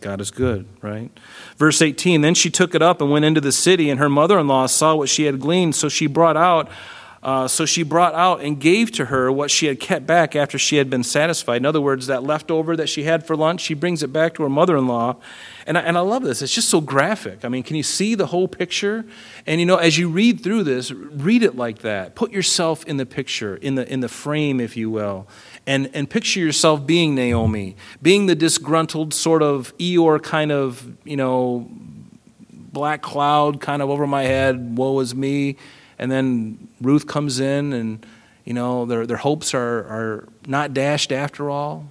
[0.00, 1.10] God is good, right?
[1.56, 4.38] Verse 18 Then she took it up and went into the city, and her mother
[4.38, 5.74] in law saw what she had gleaned.
[5.74, 6.70] So she brought out
[7.22, 10.58] Uh, so she brought out and gave to her what she had kept back after
[10.58, 11.58] she had been satisfied.
[11.58, 14.42] In other words, that leftover that she had for lunch, she brings it back to
[14.42, 15.16] her mother in law.
[15.66, 16.40] And and I love this.
[16.40, 17.44] It's just so graphic.
[17.44, 19.04] I mean, can you see the whole picture?
[19.46, 22.14] And you know, as you read through this, read it like that.
[22.14, 25.28] Put yourself in the picture, in the, in the frame, if you will.
[25.66, 31.16] And, and picture yourself being Naomi, being the disgruntled sort of Eeyore kind of, you
[31.16, 31.68] know,
[32.50, 35.56] black cloud kind of over my head, woe is me
[36.00, 38.04] and then Ruth comes in, and
[38.44, 41.86] you know their their hopes are are not dashed after all.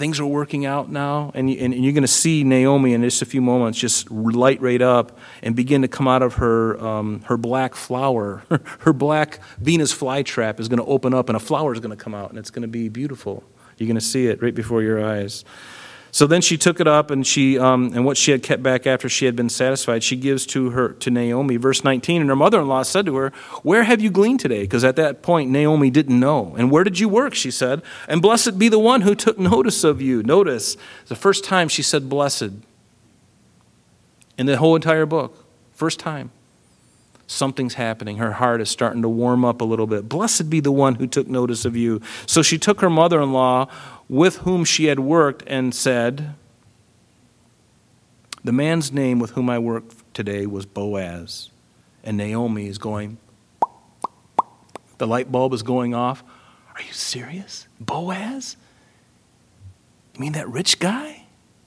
[0.00, 3.20] Things are working out now, and, and, and you're going to see Naomi in just
[3.20, 7.20] a few moments just light right up and begin to come out of her um,
[7.26, 8.42] her black flower,
[8.78, 12.02] her black Venus flytrap is going to open up, and a flower is going to
[12.02, 13.44] come out, and it's going to be beautiful.
[13.76, 15.44] You're going to see it right before your eyes.
[16.12, 18.86] So then she took it up, and she um, and what she had kept back
[18.86, 21.56] after she had been satisfied, she gives to her to Naomi.
[21.56, 23.30] Verse 19, and her mother-in-law said to her,
[23.62, 26.54] "Where have you gleaned today?" Because at that point Naomi didn't know.
[26.58, 27.34] And where did you work?
[27.34, 27.82] She said.
[28.08, 30.22] And blessed be the one who took notice of you.
[30.22, 32.50] Notice the first time she said blessed
[34.36, 35.44] in the whole entire book.
[35.72, 36.30] First time.
[37.30, 38.16] Something's happening.
[38.16, 40.08] Her heart is starting to warm up a little bit.
[40.08, 42.02] Blessed be the one who took notice of you.
[42.26, 43.68] So she took her mother in law
[44.08, 46.34] with whom she had worked and said,
[48.42, 51.50] The man's name with whom I work today was Boaz.
[52.02, 53.18] And Naomi is going,
[54.98, 56.24] the light bulb is going off.
[56.74, 57.68] Are you serious?
[57.78, 58.56] Boaz?
[60.14, 61.26] You mean that rich guy?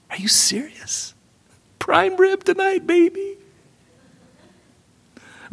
[0.09, 1.13] Are you serious?
[1.79, 3.37] Prime rib tonight, baby.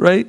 [0.00, 0.26] Right?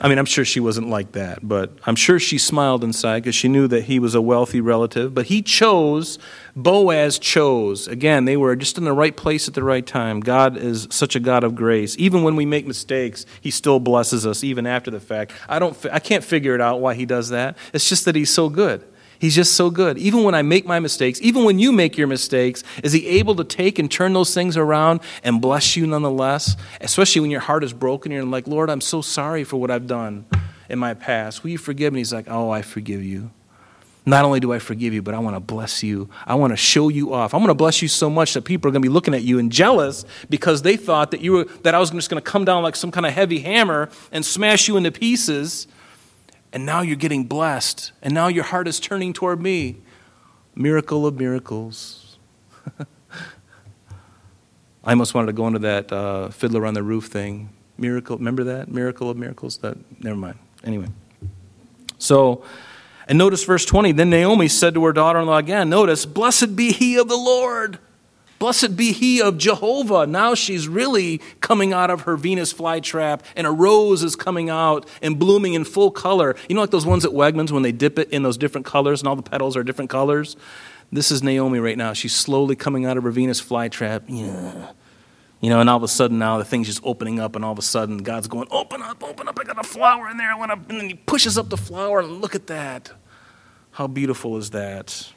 [0.00, 3.34] I mean, I'm sure she wasn't like that, but I'm sure she smiled inside because
[3.34, 5.14] she knew that he was a wealthy relative.
[5.14, 6.18] But he chose,
[6.56, 7.86] Boaz chose.
[7.86, 10.20] Again, they were just in the right place at the right time.
[10.20, 11.96] God is such a God of grace.
[11.98, 15.32] Even when we make mistakes, he still blesses us, even after the fact.
[15.48, 17.56] I, don't, I can't figure it out why he does that.
[17.72, 18.84] It's just that he's so good.
[19.24, 19.96] He's just so good.
[19.96, 23.34] Even when I make my mistakes, even when you make your mistakes, is He able
[23.36, 26.58] to take and turn those things around and bless you nonetheless?
[26.78, 29.86] Especially when your heart is broken, you're like, Lord, I'm so sorry for what I've
[29.86, 30.26] done
[30.68, 31.42] in my past.
[31.42, 32.00] Will you forgive me?
[32.00, 33.30] He's like, Oh, I forgive you.
[34.04, 36.10] Not only do I forgive you, but I want to bless you.
[36.26, 37.32] I want to show you off.
[37.32, 39.22] I'm going to bless you so much that people are going to be looking at
[39.22, 42.30] you and jealous because they thought that you were that I was just going to
[42.30, 45.66] come down like some kind of heavy hammer and smash you into pieces
[46.54, 49.78] and now you're getting blessed, and now your heart is turning toward me.
[50.54, 52.16] Miracle of miracles.
[54.84, 57.48] I almost wanted to go into that uh, fiddler on the roof thing.
[57.76, 58.68] Miracle, remember that?
[58.68, 59.58] Miracle of miracles?
[59.58, 60.38] That, never mind.
[60.62, 60.86] Anyway.
[61.98, 62.44] So,
[63.08, 63.90] and notice verse 20.
[63.90, 67.16] Then Naomi said to her daughter in law again, Notice, blessed be he of the
[67.16, 67.80] Lord
[68.38, 70.06] Blessed be he of Jehovah.
[70.06, 74.86] Now she's really coming out of her Venus flytrap, and a rose is coming out
[75.00, 76.36] and blooming in full color.
[76.48, 79.00] You know, like those ones at Wegmans when they dip it in those different colors
[79.00, 80.36] and all the petals are different colors?
[80.92, 81.92] This is Naomi right now.
[81.92, 84.02] She's slowly coming out of her Venus flytrap.
[84.08, 84.70] Yeah.
[85.40, 87.52] You know, and all of a sudden now the thing's just opening up, and all
[87.52, 89.38] of a sudden God's going, Open up, open up.
[89.38, 90.30] I got a flower in there.
[90.30, 92.92] I want to, and then he pushes up the flower, and look at that.
[93.72, 95.12] How beautiful is that?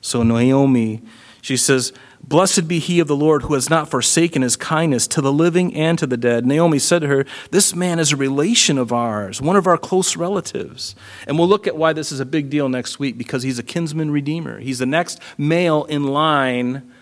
[0.00, 1.02] So Naomi
[1.46, 1.92] she says,
[2.24, 5.76] Blessed be he of the Lord who has not forsaken his kindness to the living
[5.76, 6.44] and to the dead.
[6.44, 10.16] Naomi said to her, This man is a relation of ours, one of our close
[10.16, 10.96] relatives.
[11.24, 13.62] And we'll look at why this is a big deal next week because he's a
[13.62, 14.58] kinsman redeemer.
[14.58, 16.92] He's the next male in line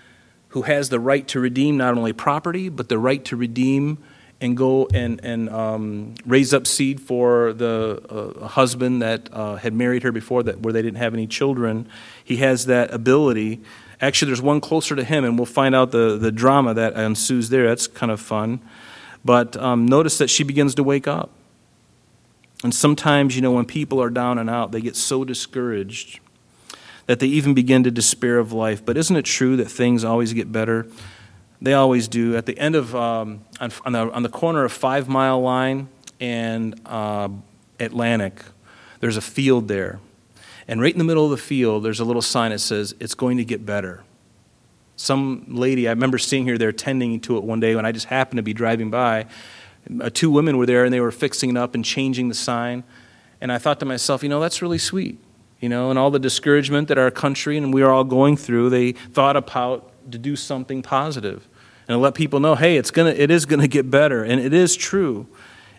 [0.49, 3.97] who has the right to redeem not only property, but the right to redeem
[4.43, 9.73] and go and, and um, raise up seed for the uh, husband that uh, had
[9.73, 11.89] married her before that where they didn't have any children.
[12.23, 13.63] He has that ability
[14.01, 17.49] Actually, there's one closer to him, and we'll find out the, the drama that ensues
[17.49, 17.69] there.
[17.69, 18.61] That's kind of fun.
[19.25, 21.31] But um, notice that she begins to wake up.
[22.63, 26.21] And sometimes, you know, when people are down and out, they get so discouraged
[27.07, 28.85] that they even begin to despair of life.
[28.85, 30.87] But isn't it true that things always get better?
[31.61, 32.37] They always do.
[32.37, 35.89] At the end of, um, on, on, the, on the corner of Five Mile Line
[36.21, 37.29] and uh,
[37.79, 38.43] Atlantic,
[39.01, 40.01] there's a field there.
[40.67, 43.15] And right in the middle of the field, there's a little sign that says, It's
[43.15, 44.05] going to get better.
[44.97, 48.07] Some lady, I remember seeing her there tending to it one day when I just
[48.07, 49.27] happened to be driving by.
[50.01, 52.85] Uh, two women were there and they were fixing it up and changing the sign.
[53.41, 55.19] And I thought to myself, you know, that's really sweet.
[55.61, 58.71] You know, and all the discouragement that our country and we are all going through,
[58.71, 61.49] they thought about to do something positive
[61.89, 64.23] and let people know, hey, it's gonna, it is going to get better.
[64.23, 65.27] And it is true.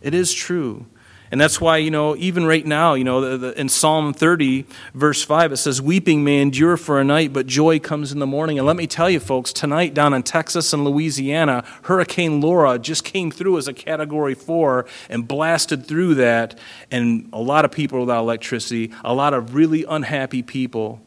[0.01, 0.85] It is true.
[1.31, 4.65] And that's why, you know, even right now, you know, the, the, in Psalm 30,
[4.93, 8.27] verse 5, it says, Weeping may endure for a night, but joy comes in the
[8.27, 8.59] morning.
[8.59, 13.03] And let me tell you, folks, tonight down in Texas and Louisiana, Hurricane Laura just
[13.03, 16.57] came through as a Category 4 and blasted through that.
[16.91, 21.04] And a lot of people without electricity, a lot of really unhappy people.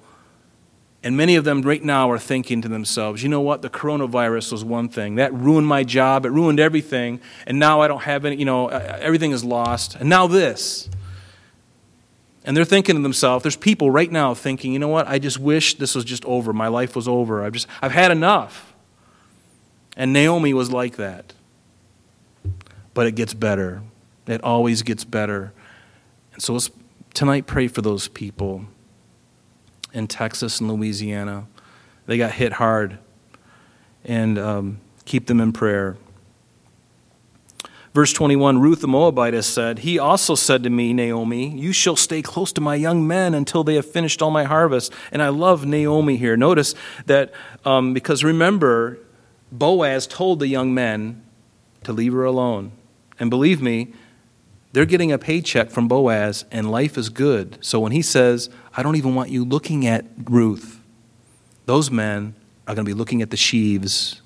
[1.03, 3.63] And many of them right now are thinking to themselves, you know what?
[3.63, 5.15] The coronavirus was one thing.
[5.15, 6.27] That ruined my job.
[6.27, 7.21] It ruined everything.
[7.47, 9.95] And now I don't have any, you know, everything is lost.
[9.95, 10.89] And now this.
[12.45, 15.07] And they're thinking to themselves, there's people right now thinking, you know what?
[15.07, 16.53] I just wish this was just over.
[16.53, 17.45] My life was over.
[17.45, 18.75] I've just, I've had enough.
[19.97, 21.33] And Naomi was like that.
[22.93, 23.83] But it gets better.
[24.27, 25.53] It always gets better.
[26.33, 26.71] And so let's
[27.15, 28.65] tonight pray for those people
[29.93, 31.47] in Texas and Louisiana.
[32.07, 32.99] They got hit hard.
[34.05, 35.97] And um, keep them in prayer.
[37.95, 42.23] Verse 21 Ruth the Moabitess said, He also said to me, Naomi, You shall stay
[42.23, 44.93] close to my young men until they have finished all my harvest.
[45.11, 46.37] And I love Naomi here.
[46.37, 46.75] Notice
[47.07, 47.33] that,
[47.65, 48.99] um, because remember,
[49.51, 51.23] Boaz told the young men
[51.85, 52.73] to leave her alone.
[53.19, 53.95] And believe me,
[54.73, 57.59] they're getting a paycheck from Boaz, and life is good.
[57.61, 60.81] So when he says, I don't even want you looking at Ruth,
[61.67, 62.35] those men
[62.67, 64.21] are going to be looking at the sheaves.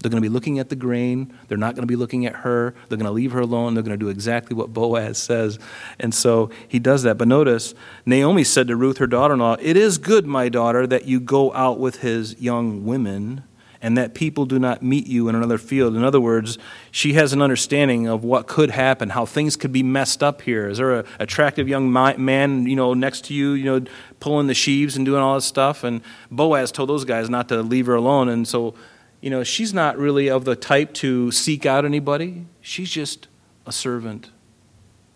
[0.00, 1.36] They're going to be looking at the grain.
[1.48, 2.74] They're not going to be looking at her.
[2.88, 3.74] They're going to leave her alone.
[3.74, 5.58] They're going to do exactly what Boaz says.
[5.98, 7.18] And so he does that.
[7.18, 7.74] But notice,
[8.04, 11.20] Naomi said to Ruth, her daughter in law, It is good, my daughter, that you
[11.20, 13.44] go out with his young women
[13.82, 15.96] and that people do not meet you in another field.
[15.96, 16.56] In other words,
[16.92, 20.68] she has an understanding of what could happen, how things could be messed up here.
[20.68, 23.84] Is there an attractive young man, you know, next to you, you know,
[24.20, 25.82] pulling the sheaves and doing all this stuff?
[25.82, 28.28] And Boaz told those guys not to leave her alone.
[28.28, 28.74] And so,
[29.20, 32.46] you know, she's not really of the type to seek out anybody.
[32.60, 33.26] She's just
[33.66, 34.30] a servant.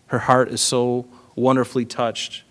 [0.07, 2.43] Her heart is so wonderfully touched,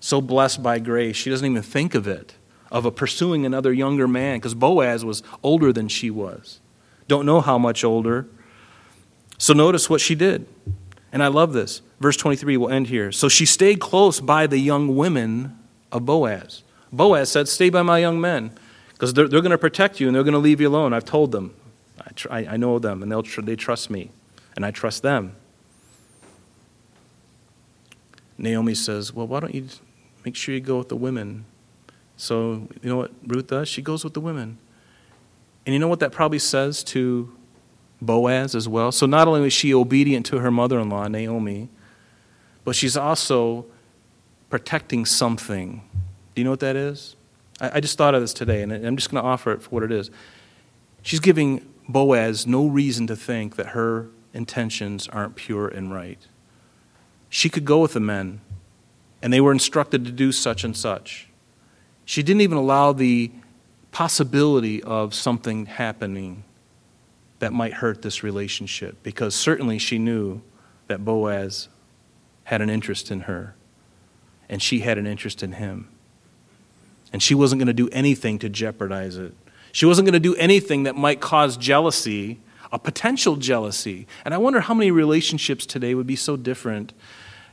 [0.00, 1.16] so blessed by grace.
[1.16, 2.37] She doesn't even think of it
[2.70, 6.60] of a pursuing another younger man because Boaz was older than she was.
[7.06, 8.26] Don't know how much older.
[9.38, 10.46] So notice what she did.
[11.12, 11.80] And I love this.
[12.00, 13.10] Verse 23 will end here.
[13.12, 15.58] So she stayed close by the young women
[15.90, 16.62] of Boaz.
[16.92, 18.52] Boaz said, Stay by my young men
[18.92, 20.92] because they're, they're going to protect you and they're going to leave you alone.
[20.92, 21.54] I've told them.
[22.00, 24.10] I, tr- I know them and they'll tr- they trust me
[24.54, 25.34] and I trust them.
[28.36, 29.68] Naomi says, Well, why don't you
[30.24, 31.44] make sure you go with the women
[32.18, 33.68] so, you know what Ruth does?
[33.68, 34.58] She goes with the women.
[35.64, 37.32] And you know what that probably says to
[38.02, 38.90] Boaz as well?
[38.90, 41.68] So, not only is she obedient to her mother in law, Naomi,
[42.64, 43.66] but she's also
[44.50, 45.82] protecting something.
[46.34, 47.14] Do you know what that is?
[47.60, 49.70] I, I just thought of this today, and I'm just going to offer it for
[49.70, 50.10] what it is.
[51.02, 56.18] She's giving Boaz no reason to think that her intentions aren't pure and right.
[57.28, 58.40] She could go with the men,
[59.22, 61.27] and they were instructed to do such and such.
[62.08, 63.30] She didn't even allow the
[63.92, 66.42] possibility of something happening
[67.38, 70.40] that might hurt this relationship because certainly she knew
[70.86, 71.68] that Boaz
[72.44, 73.54] had an interest in her
[74.48, 75.90] and she had an interest in him.
[77.12, 79.34] And she wasn't going to do anything to jeopardize it.
[79.70, 82.40] She wasn't going to do anything that might cause jealousy,
[82.72, 84.06] a potential jealousy.
[84.24, 86.94] And I wonder how many relationships today would be so different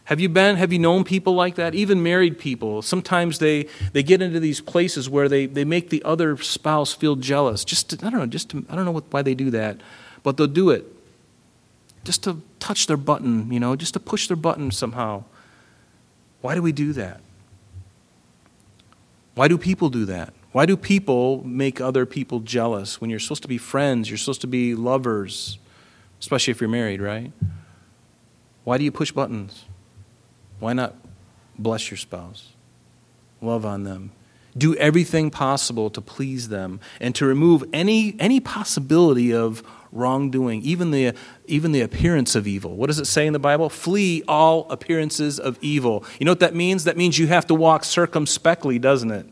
[0.05, 1.73] have you been, have you known people like that?
[1.73, 2.81] Even married people.
[2.81, 7.15] Sometimes they, they get into these places where they, they make the other spouse feel
[7.15, 7.65] jealous.
[7.65, 9.77] Just to, I don't know, just to, I don't know what, why they do that,
[10.21, 10.85] but they'll do it
[12.03, 15.23] just to touch their button, you know, just to push their button somehow.
[16.41, 17.19] Why do we do that?
[19.33, 20.33] Why do people do that?
[20.51, 24.41] Why do people make other people jealous when you're supposed to be friends, you're supposed
[24.41, 25.57] to be lovers,
[26.21, 27.31] especially if you're married, right?
[28.63, 29.65] Why do you push buttons?
[30.59, 30.95] Why not
[31.57, 32.53] bless your spouse?
[33.41, 34.11] Love on them.
[34.57, 40.91] Do everything possible to please them and to remove any, any possibility of wrongdoing, even
[40.91, 41.13] the,
[41.45, 42.75] even the appearance of evil.
[42.75, 43.69] What does it say in the Bible?
[43.69, 46.05] Flee all appearances of evil.
[46.19, 46.85] You know what that means?
[46.85, 49.27] That means you have to walk circumspectly, doesn't it?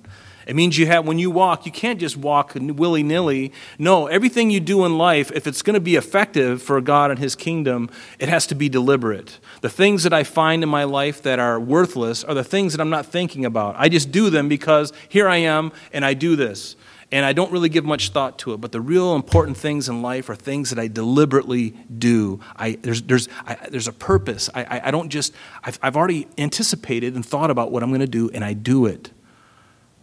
[0.47, 3.51] It means you have, when you walk, you can't just walk willy nilly.
[3.77, 7.19] No, everything you do in life, if it's going to be effective for God and
[7.19, 7.89] His kingdom,
[8.19, 9.39] it has to be deliberate.
[9.61, 12.81] The things that I find in my life that are worthless are the things that
[12.81, 13.75] I'm not thinking about.
[13.77, 16.75] I just do them because here I am and I do this.
[17.11, 18.57] And I don't really give much thought to it.
[18.57, 22.39] But the real important things in life are things that I deliberately do.
[22.55, 24.49] I, there's, there's, I, there's a purpose.
[24.55, 25.31] I, I, I don't just,
[25.63, 28.87] I've, I've already anticipated and thought about what I'm going to do, and I do
[28.87, 29.11] it.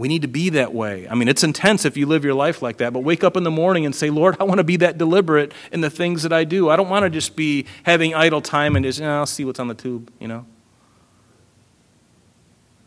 [0.01, 1.07] We need to be that way.
[1.11, 3.43] I mean, it's intense if you live your life like that, but wake up in
[3.43, 6.33] the morning and say, Lord, I want to be that deliberate in the things that
[6.33, 6.71] I do.
[6.71, 9.45] I don't want to just be having idle time and just, you know, I'll see
[9.45, 10.47] what's on the tube, you know?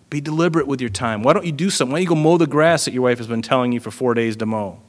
[0.10, 1.22] Be deliberate with your time.
[1.22, 1.92] Why don't you do something?
[1.92, 3.92] Why don't you go mow the grass that your wife has been telling you for
[3.92, 4.80] four days to mow?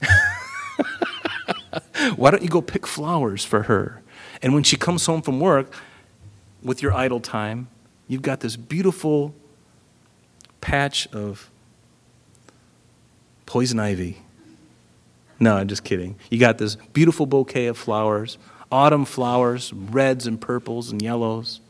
[2.14, 4.00] Why don't you go pick flowers for her?
[4.40, 5.72] And when she comes home from work
[6.62, 7.66] with your idle time,
[8.06, 9.34] you've got this beautiful
[10.60, 11.50] patch of
[13.46, 14.22] poison ivy.
[15.38, 16.16] No, I'm just kidding.
[16.30, 18.38] You got this beautiful bouquet of flowers,
[18.72, 21.60] autumn flowers, reds and purples and yellows.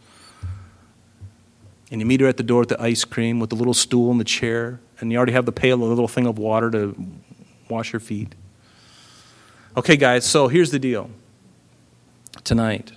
[1.90, 4.10] And you meet her at the door with the ice cream, with the little stool
[4.10, 6.96] and the chair, and you already have the pail, the little thing of water to
[7.68, 8.34] wash your feet.
[9.76, 11.10] Okay, guys, so here's the deal.
[12.44, 12.92] Tonight,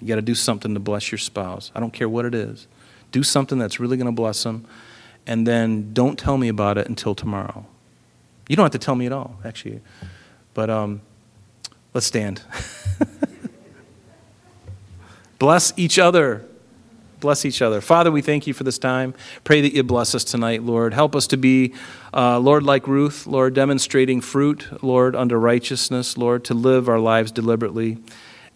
[0.00, 1.72] you got to do something to bless your spouse.
[1.74, 2.68] I don't care what it is.
[3.12, 4.66] Do something that's really going to bless them,
[5.30, 7.64] and then don't tell me about it until tomorrow.
[8.48, 9.80] You don't have to tell me at all, actually.
[10.54, 11.02] But um,
[11.94, 12.42] let's stand.
[15.38, 16.44] bless each other.
[17.20, 17.80] Bless each other.
[17.80, 19.14] Father, we thank you for this time.
[19.44, 20.94] Pray that you bless us tonight, Lord.
[20.94, 21.74] Help us to be,
[22.12, 27.30] uh, Lord, like Ruth, Lord, demonstrating fruit, Lord, under righteousness, Lord, to live our lives
[27.30, 27.98] deliberately.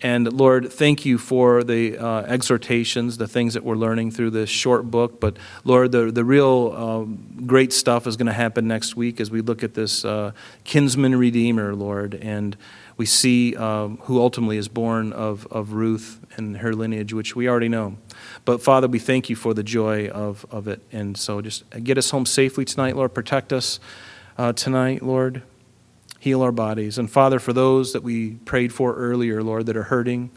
[0.05, 4.50] And Lord, thank you for the uh, exhortations, the things that we're learning through this
[4.50, 5.18] short book.
[5.18, 9.30] But Lord, the, the real um, great stuff is going to happen next week as
[9.30, 10.32] we look at this uh,
[10.62, 12.16] kinsman redeemer, Lord.
[12.16, 12.55] And
[12.98, 17.48] we see um, who ultimately is born of, of Ruth and her lineage, which we
[17.48, 17.96] already know.
[18.44, 20.82] But Father, we thank you for the joy of, of it.
[20.92, 23.14] And so just get us home safely tonight, Lord.
[23.14, 23.80] Protect us
[24.36, 25.40] uh, tonight, Lord.
[26.25, 26.97] Heal our bodies.
[26.97, 30.31] And Father, for those that we prayed for earlier, Lord, that are hurting,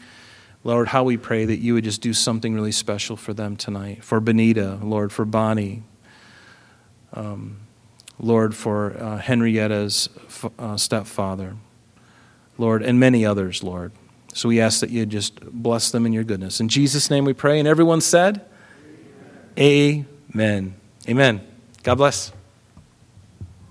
[0.62, 4.04] Lord, how we pray that you would just do something really special for them tonight.
[4.04, 5.82] For Benita, Lord, for Bonnie,
[7.14, 7.60] um,
[8.20, 10.10] Lord, for uh, Henrietta's
[10.58, 11.56] uh, stepfather,
[12.58, 13.92] Lord, and many others, Lord.
[14.34, 16.60] So we ask that you just bless them in your goodness.
[16.60, 17.58] In Jesus' name we pray.
[17.58, 18.44] And everyone said,
[19.58, 20.06] Amen.
[20.34, 20.74] Amen.
[21.08, 21.40] Amen.
[21.82, 22.30] God bless.